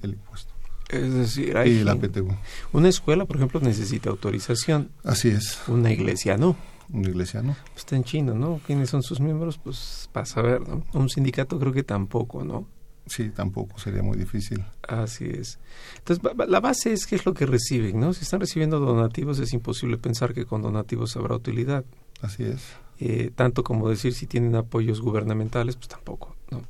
[0.02, 0.54] el impuesto.
[0.90, 2.30] Es decir, hay y la PTU.
[2.72, 4.92] Una escuela, por ejemplo, necesita autorización.
[5.04, 5.60] Así es.
[5.68, 6.56] Una iglesia no.
[6.92, 7.56] Una iglesia no.
[7.72, 8.60] Pues está en chino, ¿no?
[8.66, 9.58] ¿Quiénes son sus miembros?
[9.58, 10.84] Pues para saber, ¿no?
[10.94, 12.68] Un sindicato creo que tampoco, ¿no?
[13.06, 14.64] Sí, tampoco, sería muy difícil.
[14.88, 15.60] Así es.
[15.98, 18.14] Entonces, la base es qué es lo que reciben, ¿no?
[18.14, 21.84] Si están recibiendo donativos, es imposible pensar que con donativos habrá utilidad.
[22.22, 22.62] Así es.
[23.06, 26.62] Eh, tanto como decir si tienen apoyos gubernamentales, pues tampoco, ¿no?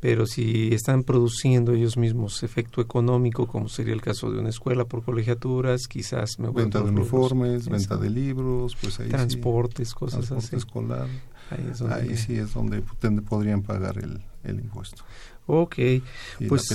[0.00, 4.86] Pero si están produciendo ellos mismos efecto económico, como sería el caso de una escuela
[4.86, 10.46] por colegiaturas, quizás me Venta de uniformes, venta de libros, pues ahí Transportes, cosas Transporte
[10.46, 10.56] así.
[10.56, 11.06] escolar.
[11.90, 15.04] Ahí, sí es donde podrían pagar el, el impuesto.
[15.46, 15.76] Ok,
[16.48, 16.66] pues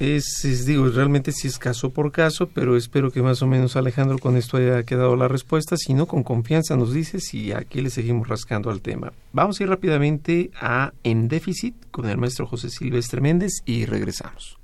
[0.00, 4.18] es, digo, realmente sí es caso por caso, pero espero que más o menos Alejandro
[4.18, 5.76] con esto haya quedado la respuesta.
[5.76, 9.12] Si no, con confianza nos dices y aquí le seguimos rascando al tema.
[9.32, 14.56] Vamos a ir rápidamente a En Déficit con el maestro José Silvestre Méndez y regresamos.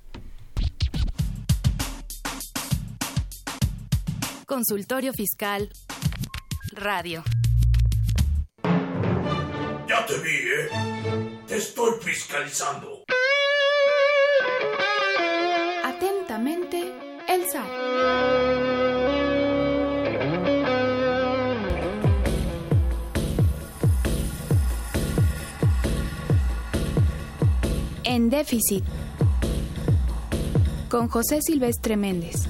[4.46, 5.68] Consultorio Fiscal
[6.72, 7.24] Radio.
[9.88, 11.38] Ya te vi, ¿eh?
[11.48, 13.04] Te estoy fiscalizando.
[17.54, 17.62] En
[28.28, 28.82] déficit.
[30.88, 32.48] Con José Silvestre Méndez.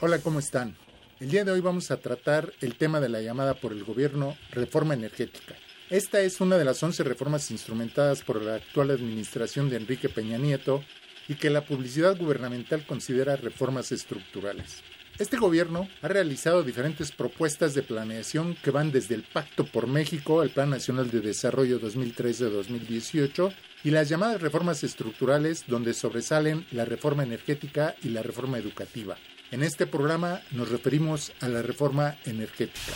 [0.00, 0.76] Hola, ¿cómo están?
[1.22, 4.36] El día de hoy vamos a tratar el tema de la llamada por el gobierno
[4.50, 5.54] reforma energética.
[5.88, 10.36] Esta es una de las 11 reformas instrumentadas por la actual administración de Enrique Peña
[10.36, 10.82] Nieto
[11.28, 14.82] y que la publicidad gubernamental considera reformas estructurales.
[15.16, 20.42] Este gobierno ha realizado diferentes propuestas de planeación que van desde el Pacto por México,
[20.42, 23.54] el Plan Nacional de Desarrollo 2013-2018
[23.84, 29.16] y las llamadas reformas estructurales donde sobresalen la reforma energética y la reforma educativa.
[29.52, 32.94] En este programa nos referimos a la reforma energética.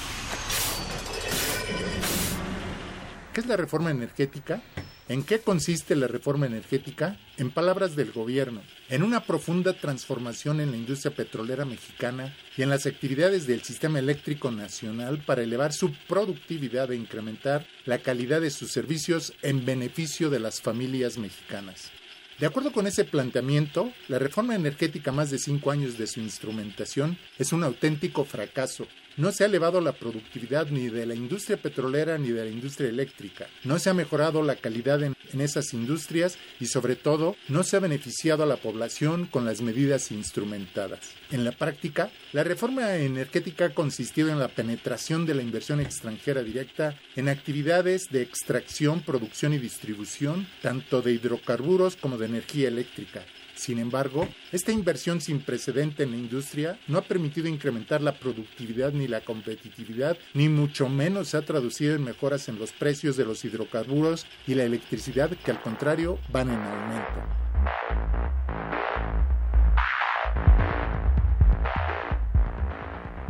[3.35, 4.63] ¿Qué es la reforma energética?
[5.07, 7.19] ¿En qué consiste la reforma energética?
[7.37, 12.71] En palabras del gobierno, en una profunda transformación en la industria petrolera mexicana y en
[12.71, 18.51] las actividades del sistema eléctrico nacional para elevar su productividad e incrementar la calidad de
[18.51, 21.93] sus servicios en beneficio de las familias mexicanas.
[22.39, 27.17] De acuerdo con ese planteamiento, la reforma energética más de cinco años de su instrumentación
[27.39, 28.87] es un auténtico fracaso.
[29.17, 32.91] No se ha elevado la productividad ni de la industria petrolera ni de la industria
[32.91, 33.47] eléctrica.
[33.65, 37.81] No se ha mejorado la calidad en, esas industrias y sobre todo no se ha
[37.81, 41.01] beneficiado a la población con las medidas instrumentadas.
[41.31, 46.43] En la práctica, la reforma energética ha consistido en la penetración de la inversión extranjera
[46.43, 53.25] directa en actividades de extracción, producción y distribución, tanto de hidrocarburos como de energía eléctrica.
[53.57, 58.93] Sin embargo, esta inversión sin precedente en la industria no ha permitido incrementar la productividad
[58.93, 63.25] ni la competitividad, ni mucho menos se ha traducido en mejoras en los precios de
[63.25, 67.47] los hidrocarburos y la electricidad que al contrario van en aumento.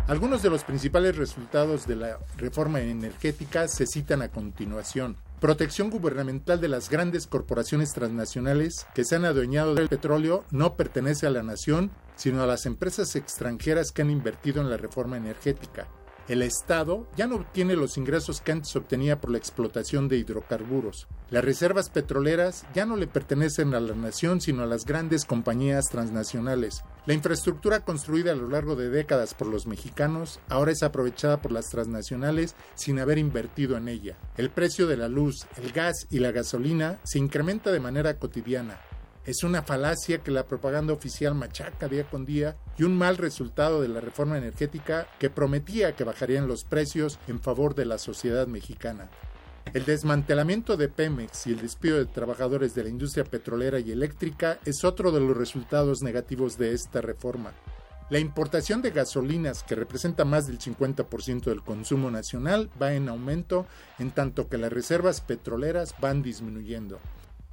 [0.09, 5.16] Algunos de los principales resultados de la reforma energética se citan a continuación.
[5.41, 11.26] Protección gubernamental de las grandes corporaciones transnacionales que se han adueñado del petróleo no pertenece
[11.26, 15.89] a la nación, sino a las empresas extranjeras que han invertido en la reforma energética.
[16.29, 21.07] El Estado ya no obtiene los ingresos que antes obtenía por la explotación de hidrocarburos.
[21.31, 25.89] Las reservas petroleras ya no le pertenecen a la nación sino a las grandes compañías
[25.89, 26.83] transnacionales.
[27.07, 31.53] La infraestructura construida a lo largo de décadas por los mexicanos ahora es aprovechada por
[31.53, 34.16] las transnacionales sin haber invertido en ella.
[34.37, 38.81] El precio de la luz, el gas y la gasolina se incrementa de manera cotidiana.
[39.27, 43.83] Es una falacia que la propaganda oficial machaca día con día y un mal resultado
[43.83, 48.47] de la reforma energética que prometía que bajarían los precios en favor de la sociedad
[48.47, 49.11] mexicana.
[49.74, 54.61] El desmantelamiento de Pemex y el despido de trabajadores de la industria petrolera y eléctrica
[54.64, 57.51] es otro de los resultados negativos de esta reforma.
[58.11, 63.66] La importación de gasolinas, que representa más del 50% del consumo nacional, va en aumento,
[63.99, 67.01] en tanto que las reservas petroleras van disminuyendo.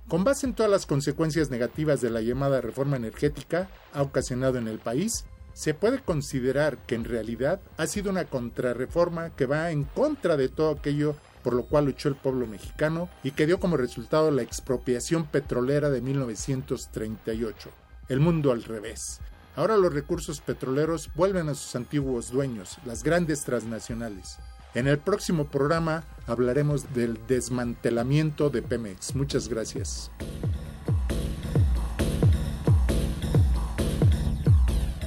[0.08, 4.68] Con base en todas las consecuencias negativas de la llamada reforma energética ha ocasionado en
[4.68, 9.84] el país, se puede considerar que en realidad ha sido una contrarreforma que va en
[9.84, 13.78] contra de todo aquello por lo cual luchó el pueblo mexicano y que dio como
[13.78, 17.70] resultado la expropiación petrolera de 1938.
[18.08, 19.20] El mundo al revés.
[19.56, 24.40] Ahora los recursos petroleros vuelven a sus antiguos dueños, las grandes transnacionales.
[24.76, 29.16] En el próximo programa hablaremos del desmantelamiento de Pemex.
[29.16, 30.10] Muchas gracias.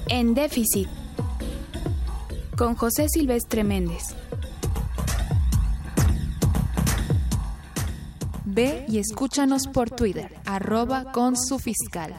[0.09, 0.89] En déficit.
[2.57, 4.15] Con José Silvestre Méndez.
[8.45, 12.15] Ve y escúchanos por Twitter, arroba con su fiscal.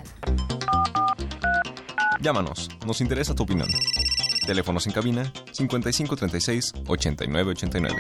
[2.22, 3.68] Llámanos, nos interesa tu opinión.
[4.48, 7.96] Teléfonos en cabina 5536 8989.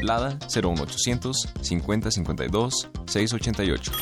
[0.00, 3.92] Lada 01800 5052 688.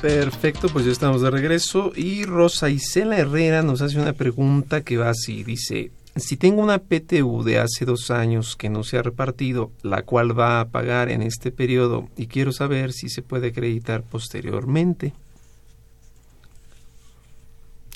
[0.00, 4.98] Perfecto, pues ya estamos de regreso y Rosa Isela Herrera nos hace una pregunta que
[4.98, 9.02] va así, dice, si tengo una PTU de hace dos años que no se ha
[9.02, 13.48] repartido, la cual va a pagar en este periodo y quiero saber si se puede
[13.48, 15.12] acreditar posteriormente.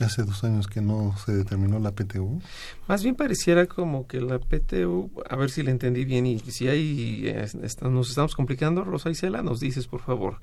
[0.01, 2.41] Hace dos años que no se determinó la PTU.
[2.87, 6.69] Más bien pareciera como que la PTU, a ver si le entendí bien y si
[6.69, 7.47] hay, eh,
[7.83, 10.39] nos estamos complicando, Rosa Isela, nos dices por favor.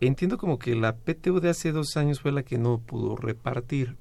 [0.00, 3.96] Entiendo como que la PTU de hace dos años fue la que no pudo repartir.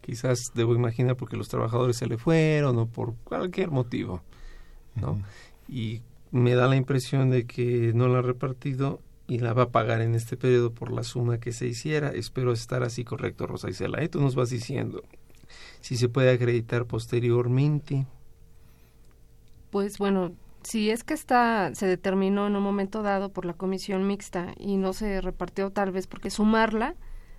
[0.00, 4.22] Quizás debo imaginar porque los trabajadores se le fueron o por cualquier motivo,
[4.94, 5.22] ¿no?
[5.68, 9.00] Y me da la impresión de que no la ha repartido
[9.30, 12.08] y la va a pagar en este periodo por la suma que se hiciera.
[12.08, 14.02] Espero estar así correcto, Rosa Isela.
[14.02, 15.04] Y tú nos vas diciendo
[15.80, 18.06] si se puede acreditar posteriormente.
[19.70, 20.32] Pues bueno,
[20.64, 24.76] si es que está se determinó en un momento dado por la comisión mixta y
[24.76, 26.96] no se repartió tal vez porque sumarla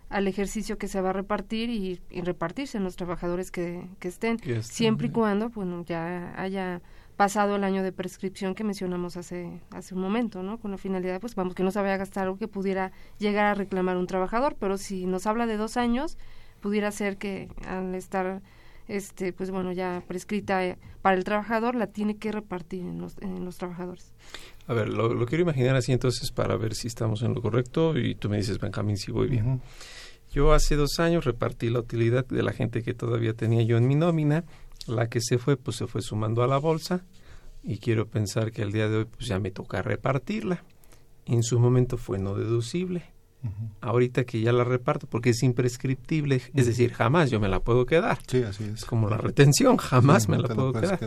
[0.08, 4.40] al ejercicio que se va a repartir y, repartirse en los trabajadores que, que estén,
[4.62, 6.82] siempre y cuando bueno ya haya
[7.22, 10.60] pasado el año de prescripción que mencionamos hace hace un momento, ¿no?
[10.60, 13.46] Con la finalidad, pues vamos, que no se vaya a gastar algo que pudiera llegar
[13.46, 16.18] a reclamar un trabajador, pero si nos habla de dos años,
[16.62, 18.42] pudiera ser que al estar,
[18.88, 23.20] este, pues bueno, ya prescrita eh, para el trabajador, la tiene que repartir en los,
[23.20, 24.14] en los trabajadores.
[24.66, 28.16] A ver, lo, quiero imaginar así entonces para ver si estamos en lo correcto y
[28.16, 29.62] tú me dices, Benjamín, si voy bien.
[30.32, 33.88] Yo hace dos años repartí la utilidad de la gente que todavía tenía yo en
[33.88, 34.44] mi nómina
[34.88, 37.04] la que se fue, pues se fue sumando a la bolsa
[37.64, 40.64] y quiero pensar que al día de hoy pues ya me toca repartirla.
[41.26, 43.04] En su momento fue no deducible.
[43.80, 47.88] Ahorita que ya la reparto, porque es imprescriptible, es decir, jamás yo me la puedo
[47.88, 48.20] quedar.
[48.28, 48.86] Sí, así es.
[48.86, 51.00] Como la retención, jamás me la puedo quedar.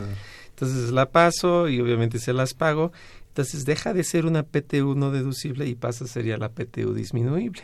[0.49, 2.91] Entonces la paso y obviamente se las pago.
[3.29, 7.63] Entonces deja de ser una PTU no deducible y pasa sería la PTU disminuible.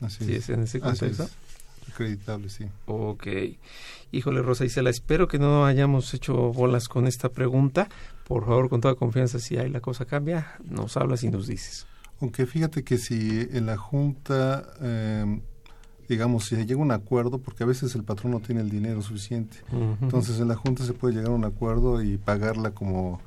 [0.00, 0.48] Así es.
[0.48, 1.28] en ese contexto?
[1.98, 2.64] Acreditable, sí.
[2.86, 3.26] Ok.
[4.12, 7.88] Híjole, Rosa Isela, espero que no hayamos hecho bolas con esta pregunta.
[8.24, 11.88] Por favor, con toda confianza, si hay la cosa cambia, nos hablas y nos dices.
[12.20, 15.40] Aunque fíjate que si en la Junta, eh,
[16.08, 19.58] digamos, si llega un acuerdo, porque a veces el patrón no tiene el dinero suficiente,
[20.00, 23.20] entonces en la Junta se puede llegar a un acuerdo y pagarla como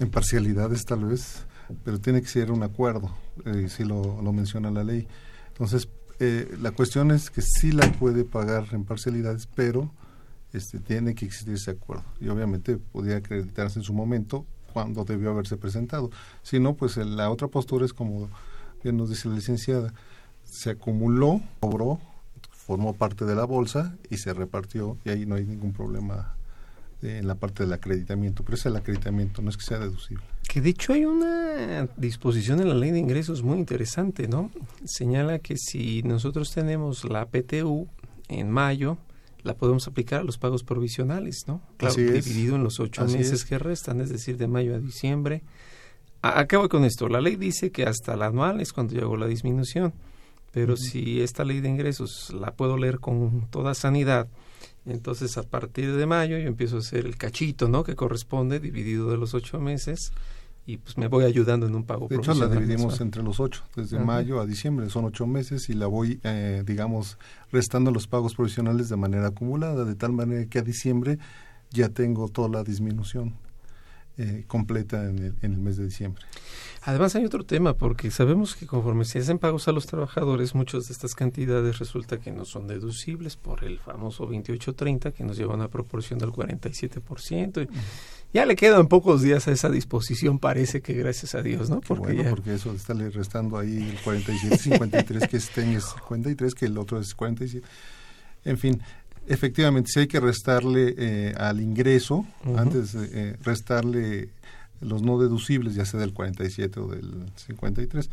[0.00, 1.46] en parcialidades tal vez,
[1.84, 3.12] pero tiene que ser un acuerdo,
[3.44, 5.06] eh, si lo, lo menciona la ley.
[5.48, 5.88] Entonces,
[6.20, 9.90] eh, la cuestión es que sí la puede pagar en parcialidades, pero
[10.52, 12.04] este, tiene que existir ese acuerdo.
[12.20, 16.10] Y obviamente podría acreditarse en su momento cuando debió haberse presentado.
[16.42, 18.28] Si no, pues la otra postura es como
[18.82, 19.92] bien nos dice la licenciada,
[20.44, 22.00] se acumuló, cobró,
[22.50, 26.36] formó parte de la bolsa y se repartió y ahí no hay ningún problema
[27.02, 30.24] en la parte del acreditamiento, pero es el acreditamiento, no es que sea deducible.
[30.48, 34.50] Que de hecho hay una disposición en la ley de ingresos muy interesante, ¿no?
[34.84, 37.86] Señala que si nosotros tenemos la PTU
[38.28, 38.98] en mayo,
[39.42, 41.60] la podemos aplicar a los pagos provisionales, ¿no?
[41.76, 45.42] Claro, dividido en los ocho meses que restan, es decir, de mayo a diciembre.
[46.22, 47.08] acabo con esto.
[47.08, 49.92] La ley dice que hasta el anual es cuando llegó la disminución,
[50.52, 54.28] pero si esta ley de ingresos la puedo leer con toda sanidad,
[54.90, 57.84] entonces, a partir de mayo yo empiezo a hacer el cachito, ¿no?
[57.84, 60.12] Que corresponde, dividido de los ocho meses,
[60.66, 63.64] y pues me voy ayudando en un pago De hecho, la dividimos entre los ocho,
[63.74, 67.18] desde mayo a diciembre, son ocho meses, y la voy, eh, digamos,
[67.50, 71.18] restando los pagos provisionales de manera acumulada, de tal manera que a diciembre
[71.70, 73.34] ya tengo toda la disminución
[74.18, 76.22] eh, completa en el, en el mes de diciembre.
[76.82, 80.88] Además hay otro tema, porque sabemos que conforme se hacen pagos a los trabajadores, muchas
[80.88, 85.52] de estas cantidades resulta que no son deducibles por el famoso 2830 que nos lleva
[85.52, 87.68] a una proporción del 47%.
[88.32, 91.80] Ya le quedan pocos días a esa disposición, parece que gracias a Dios, ¿no?
[91.80, 96.66] Porque, bueno, porque eso está restando ahí el 47, 53 que estén es 53, que
[96.66, 97.66] el otro es 47.
[98.44, 98.80] En fin,
[99.28, 102.26] efectivamente, si hay que restarle eh, al ingreso,
[102.56, 104.30] antes de eh, restarle
[104.80, 108.10] los no deducibles, ya sea del 47 o del 53.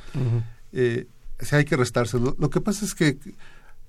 [0.73, 1.07] eh,
[1.39, 2.17] si hay que restarse.
[2.19, 3.17] Lo, que pasa es que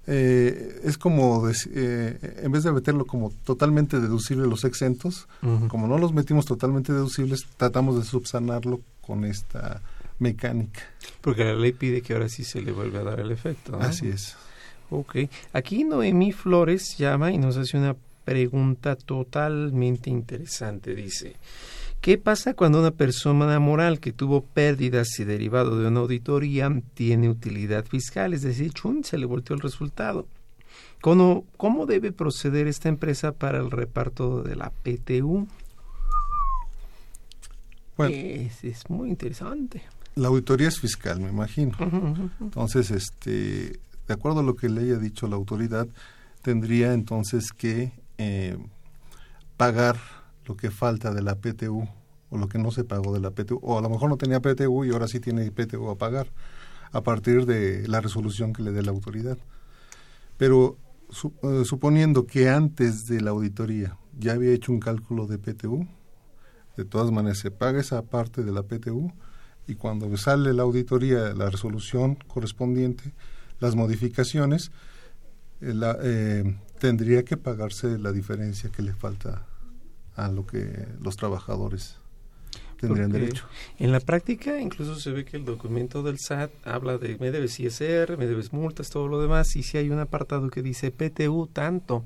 [0.07, 5.29] eh, es como, eh, en vez de meterlo como totalmente deducible los exentos,
[5.69, 9.81] como no los metimos totalmente deducibles, tratamos de subsanarlo con esta
[10.19, 10.83] mecánica.
[11.21, 13.79] Porque la ley pide que ahora sí se le vuelve a dar el efecto.
[13.81, 14.37] Así es.
[14.91, 15.17] Ok.
[15.53, 20.95] Aquí Noemí Flores llama y nos hace una pregunta totalmente interesante.
[20.95, 21.37] Dice,
[22.01, 27.29] ¿qué pasa cuando una persona moral que tuvo pérdidas y derivado de una auditoría tiene
[27.29, 28.35] utilidad fiscal?
[28.35, 30.27] Es decir, chun, se le volteó el resultado.
[31.01, 35.47] ¿Cómo, ¿Cómo debe proceder esta empresa para el reparto de la PTU?
[37.97, 39.83] Bueno, es, es muy interesante.
[40.17, 41.77] La auditoría es fiscal, me imagino.
[42.41, 45.89] Entonces, este, de acuerdo a lo que le haya dicho la autoridad,
[46.43, 48.57] tendría entonces que eh,
[49.57, 49.97] pagar
[50.47, 51.89] lo que falta de la PTU
[52.31, 54.41] o lo que no se pagó de la PTU, o a lo mejor no tenía
[54.41, 56.29] PTU y ahora sí tiene PTU a pagar
[56.93, 59.39] a partir de la resolución que le dé la autoridad.
[60.37, 60.77] Pero
[61.43, 65.87] eh, suponiendo que antes de la auditoría ya había hecho un cálculo de PTU,
[66.77, 69.13] de todas maneras se paga esa parte de la PTU
[69.67, 73.13] y cuando sale la auditoría, la resolución correspondiente,
[73.61, 74.71] las modificaciones,
[75.61, 79.47] eh, la, eh, tendría que pagarse la diferencia que le falta
[80.15, 81.97] a lo que los trabajadores
[82.79, 83.47] tendrían derecho.
[83.79, 87.59] En la práctica incluso se ve que el documento del SAT habla de me debes
[87.59, 91.49] ISR, me debes multas, todo lo demás, y si hay un apartado que dice PTU
[91.53, 92.05] tanto.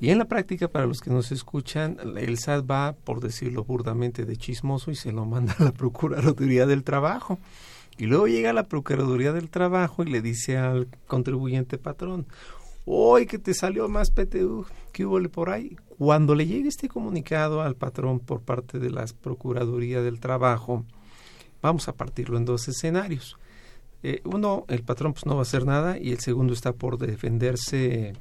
[0.00, 4.24] Y en la práctica, para los que nos escuchan, el SAT va, por decirlo burdamente,
[4.24, 7.38] de chismoso y se lo manda a la Procuraduría del Trabajo.
[7.98, 12.26] Y luego llega la Procuraduría del Trabajo y le dice al contribuyente patrón,
[12.84, 15.76] hoy que te salió más PTU, ¿qué hubo por ahí?
[15.98, 20.84] Cuando le llegue este comunicado al patrón por parte de la Procuraduría del Trabajo,
[21.60, 23.36] vamos a partirlo en dos escenarios.
[24.04, 26.98] Eh, uno, el patrón pues no va a hacer nada y el segundo está por
[26.98, 28.12] defenderse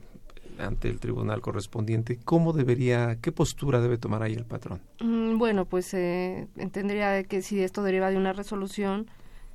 [0.58, 2.18] ante el tribunal correspondiente.
[2.26, 4.82] ¿Cómo debería, qué postura debe tomar ahí el patrón?
[5.02, 9.08] Mm, bueno, pues eh, entendería que si esto deriva de una resolución,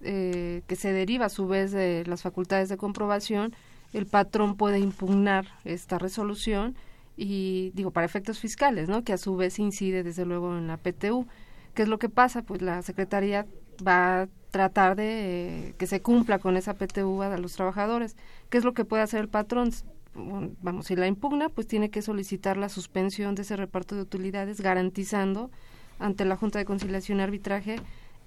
[0.02, 3.54] eh, que se deriva a su vez de las facultades de comprobación,
[3.92, 6.74] el patrón puede impugnar esta resolución
[7.16, 9.04] y digo para efectos fiscales, ¿no?
[9.04, 11.26] Que a su vez incide desde luego en la PTU.
[11.74, 12.42] ¿Qué es lo que pasa?
[12.42, 13.46] Pues la secretaría
[13.86, 18.16] va a tratar de eh, que se cumpla con esa PTU a los trabajadores.
[18.50, 19.70] ¿Qué es lo que puede hacer el patrón?
[20.14, 24.60] Vamos, si la impugna, pues tiene que solicitar la suspensión de ese reparto de utilidades,
[24.60, 25.50] garantizando
[25.98, 27.76] ante la Junta de Conciliación y Arbitraje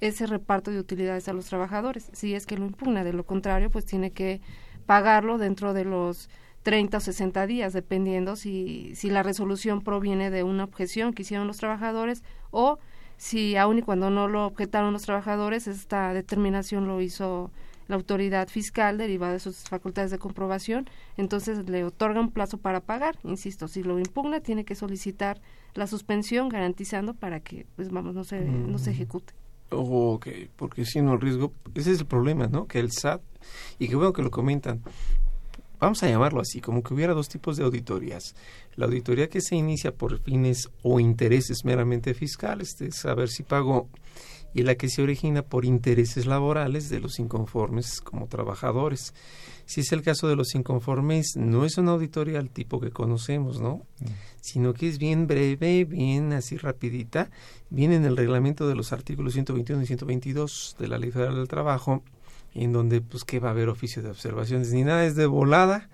[0.02, 3.04] ese reparto de utilidades a los trabajadores, si es que lo impugna.
[3.04, 4.42] De lo contrario, pues tiene que
[4.86, 6.30] pagarlo dentro de los
[6.64, 11.48] 30 o 60 días, dependiendo si, si la resolución proviene de una objeción que hicieron
[11.48, 12.80] los trabajadores o
[13.18, 17.52] si aun y cuando no lo objetaron los trabajadores, esta determinación lo hizo
[17.88, 22.82] la autoridad fiscal derivada de sus facultades de comprobación, entonces le otorga un plazo para
[22.82, 23.16] pagar.
[23.24, 25.40] Insisto, si lo impugna, tiene que solicitar
[25.76, 29.34] la suspensión garantizando para que, pues vamos, no se, no se ejecute.
[29.70, 32.68] Ok, porque si no riesgo, ese es el problema, ¿no?
[32.68, 33.22] Que el SAT,
[33.80, 34.82] y qué bueno que lo comentan,
[35.80, 38.36] vamos a llamarlo así, como que hubiera dos tipos de auditorías.
[38.76, 43.90] La auditoría que se inicia por fines o intereses meramente fiscales, de saber si pago,
[44.54, 49.14] y la que se origina por intereses laborales de los inconformes como trabajadores.
[49.66, 53.60] Si es el caso de los inconformes, no es una auditoría al tipo que conocemos,
[53.60, 53.86] ¿no?
[54.00, 54.06] Mm.
[54.42, 57.30] Sino que es bien breve, bien así rapidita,
[57.70, 61.48] viene en el reglamento de los artículos 121 y 122 de la Ley Federal del
[61.48, 62.04] Trabajo,
[62.56, 65.90] en donde pues que va a haber oficio de observaciones ni nada es de volada.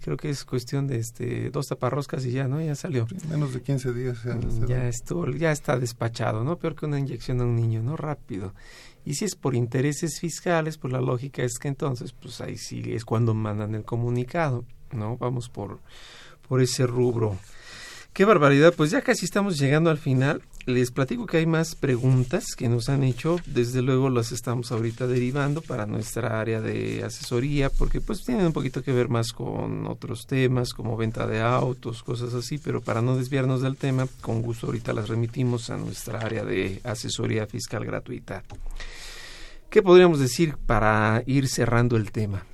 [0.00, 3.06] Creo que es cuestión de este dos taparroscas y ya no ya salió.
[3.28, 7.40] Menos de 15 días ya, ya estuvo ya está despachado no peor que una inyección
[7.40, 8.54] a un niño no rápido
[9.06, 12.82] y si es por intereses fiscales, pues la lógica es que entonces, pues ahí sí
[12.86, 15.16] es cuando mandan el comunicado, ¿no?
[15.16, 15.78] Vamos por,
[16.48, 17.38] por ese rubro.
[18.16, 20.40] Qué barbaridad, pues ya casi estamos llegando al final.
[20.64, 25.06] Les platico que hay más preguntas que nos han hecho, desde luego las estamos ahorita
[25.06, 29.86] derivando para nuestra área de asesoría, porque pues tienen un poquito que ver más con
[29.86, 34.40] otros temas como venta de autos, cosas así, pero para no desviarnos del tema, con
[34.40, 38.44] gusto ahorita las remitimos a nuestra área de asesoría fiscal gratuita.
[39.68, 42.46] ¿Qué podríamos decir para ir cerrando el tema?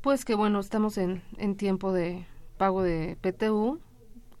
[0.00, 2.24] Pues que bueno, estamos en, en tiempo de
[2.56, 3.78] pago de PTU,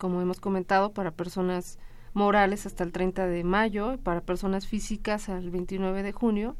[0.02, 1.78] como hemos comentado, para personas
[2.12, 6.56] morales hasta el 30 de mayo, para personas físicas al 29 de junio.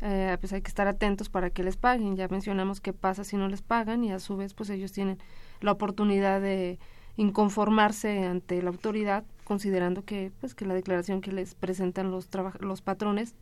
[0.00, 2.16] Eh, pues hay que estar atentos para que les paguen.
[2.16, 5.18] Ya mencionamos qué pasa si no les pagan y a su vez pues ellos tienen
[5.60, 6.78] la oportunidad de
[7.18, 12.30] inconformarse ante la autoridad considerando que pues que la declaración que les presentan los
[12.60, 13.34] los patrones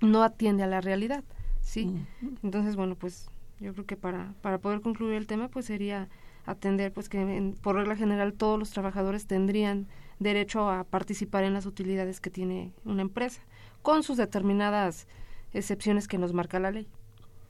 [0.00, 1.22] no atiende a la realidad.
[1.60, 2.04] sí.
[2.42, 3.30] Entonces, bueno, pues
[3.60, 6.08] yo creo que para, para poder concluir el tema, pues sería
[6.50, 9.86] atender, pues que por regla general todos los trabajadores tendrían
[10.18, 13.42] derecho a participar en las utilidades que tiene una empresa,
[13.82, 15.06] con sus determinadas
[15.52, 16.88] excepciones que nos marca la ley.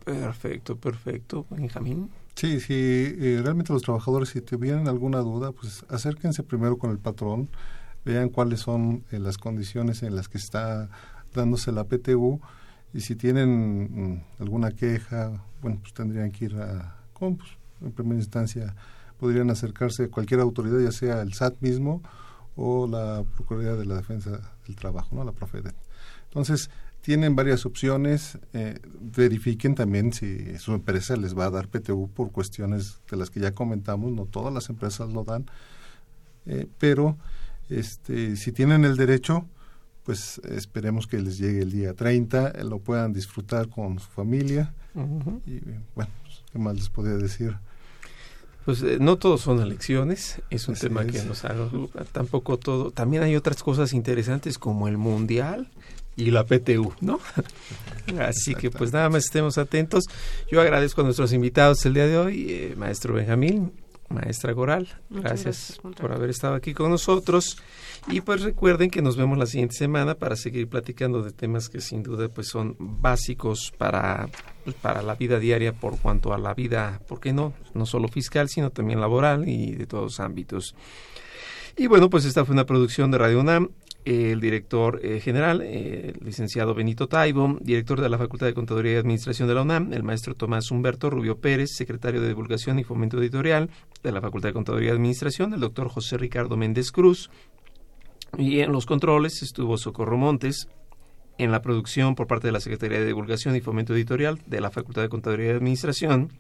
[0.05, 1.47] Perfecto, perfecto.
[1.51, 2.11] Benjamín.
[2.35, 6.99] Sí, sí, eh, realmente los trabajadores, si tuvieran alguna duda, pues acérquense primero con el
[6.99, 7.49] patrón,
[8.05, 10.89] vean cuáles son eh, las condiciones en las que está
[11.35, 12.41] dándose la PTU
[12.95, 18.21] y si tienen mm, alguna queja, bueno, pues tendrían que ir a, pues, en primera
[18.21, 18.75] instancia,
[19.19, 22.03] podrían acercarse a cualquier autoridad, ya sea el SAT mismo
[22.57, 25.25] o la Procuraduría de la Defensa del Trabajo, ¿no?
[25.25, 25.75] la Profedet.
[26.25, 26.71] Entonces,
[27.01, 28.39] tienen varias opciones.
[28.53, 33.31] Eh, verifiquen también si su empresa les va a dar PTU por cuestiones de las
[33.31, 34.13] que ya comentamos.
[34.13, 35.47] No todas las empresas lo dan.
[36.47, 37.17] Eh, pero
[37.69, 39.47] este, si tienen el derecho,
[40.05, 44.75] pues esperemos que les llegue el día 30, eh, lo puedan disfrutar con su familia.
[45.47, 45.61] Y
[45.95, 46.11] bueno,
[46.53, 47.57] ¿qué más les podría decir?
[48.65, 51.55] Pues no todos son elecciones, es un tema que nos ha,
[52.13, 55.71] tampoco todo, también hay otras cosas interesantes como el mundial,
[56.19, 57.21] y la PTU, ¿no?
[58.21, 60.05] Así que pues nada más estemos atentos.
[60.51, 63.73] Yo agradezco a nuestros invitados el día de hoy, eh, maestro Benjamín,
[64.09, 67.59] maestra Goral, gracias, por haber estado aquí con nosotros.
[68.09, 71.81] Y pues recuerden que nos vemos la siguiente semana para seguir platicando de temas que
[71.81, 74.29] sin duda pues son básicos para,
[74.73, 77.55] pues, para la vida diaria por cuanto a la vida, ¿por qué no?
[77.75, 80.75] No solo fiscal, sino también laboral y de todos los ámbitos.
[81.77, 83.71] Y bueno, pues esta fue una producción de Radio UNAM
[84.05, 88.93] el director eh, general, eh, el licenciado Benito Taibo, director de la Facultad de Contaduría
[88.93, 92.85] y Administración de la UNAM, el maestro Tomás Humberto Rubio Pérez, secretario de Divulgación y
[92.85, 93.69] Fomento Editorial
[94.03, 97.31] de la Facultad de Contaduría y Administración, el doctor José Ricardo Méndez Cruz,
[98.37, 100.69] y en los controles estuvo Socorro Montes,
[101.39, 104.71] en la producción por parte de la Secretaría de Divulgación y Fomento Editorial de la
[104.71, 106.33] Facultad de Contaduría y Administración,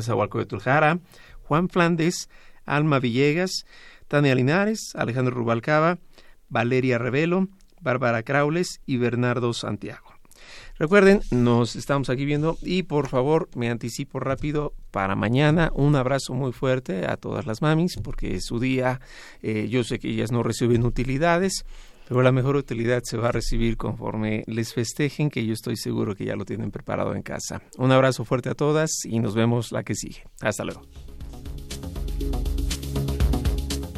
[0.00, 0.98] Zahualco de Tuljara,
[1.42, 2.28] Juan Flandes,
[2.64, 3.64] Alma Villegas,
[4.08, 5.98] Tania Linares, Alejandro Rubalcaba,
[6.48, 7.48] Valeria Revelo,
[7.80, 10.16] Bárbara Craules y Bernardo Santiago.
[10.78, 16.34] Recuerden, nos estamos aquí viendo y por favor me anticipo rápido para mañana un abrazo
[16.34, 19.00] muy fuerte a todas las mamis porque es su día.
[19.42, 21.64] Eh, yo sé que ellas no reciben utilidades,
[22.08, 26.14] pero la mejor utilidad se va a recibir conforme les festejen, que yo estoy seguro
[26.14, 27.62] que ya lo tienen preparado en casa.
[27.78, 30.24] Un abrazo fuerte a todas y nos vemos la que sigue.
[30.40, 30.82] Hasta luego.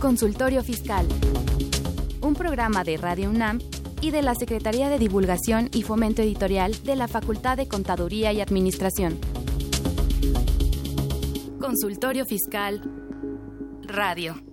[0.01, 1.07] Consultorio Fiscal
[2.21, 3.59] un programa de Radio UNAM
[4.01, 8.41] y de la Secretaría de Divulgación y Fomento Editorial de la Facultad de Contaduría y
[8.41, 9.19] Administración.
[11.61, 12.83] Consultorio Fiscal
[13.83, 14.48] Radio.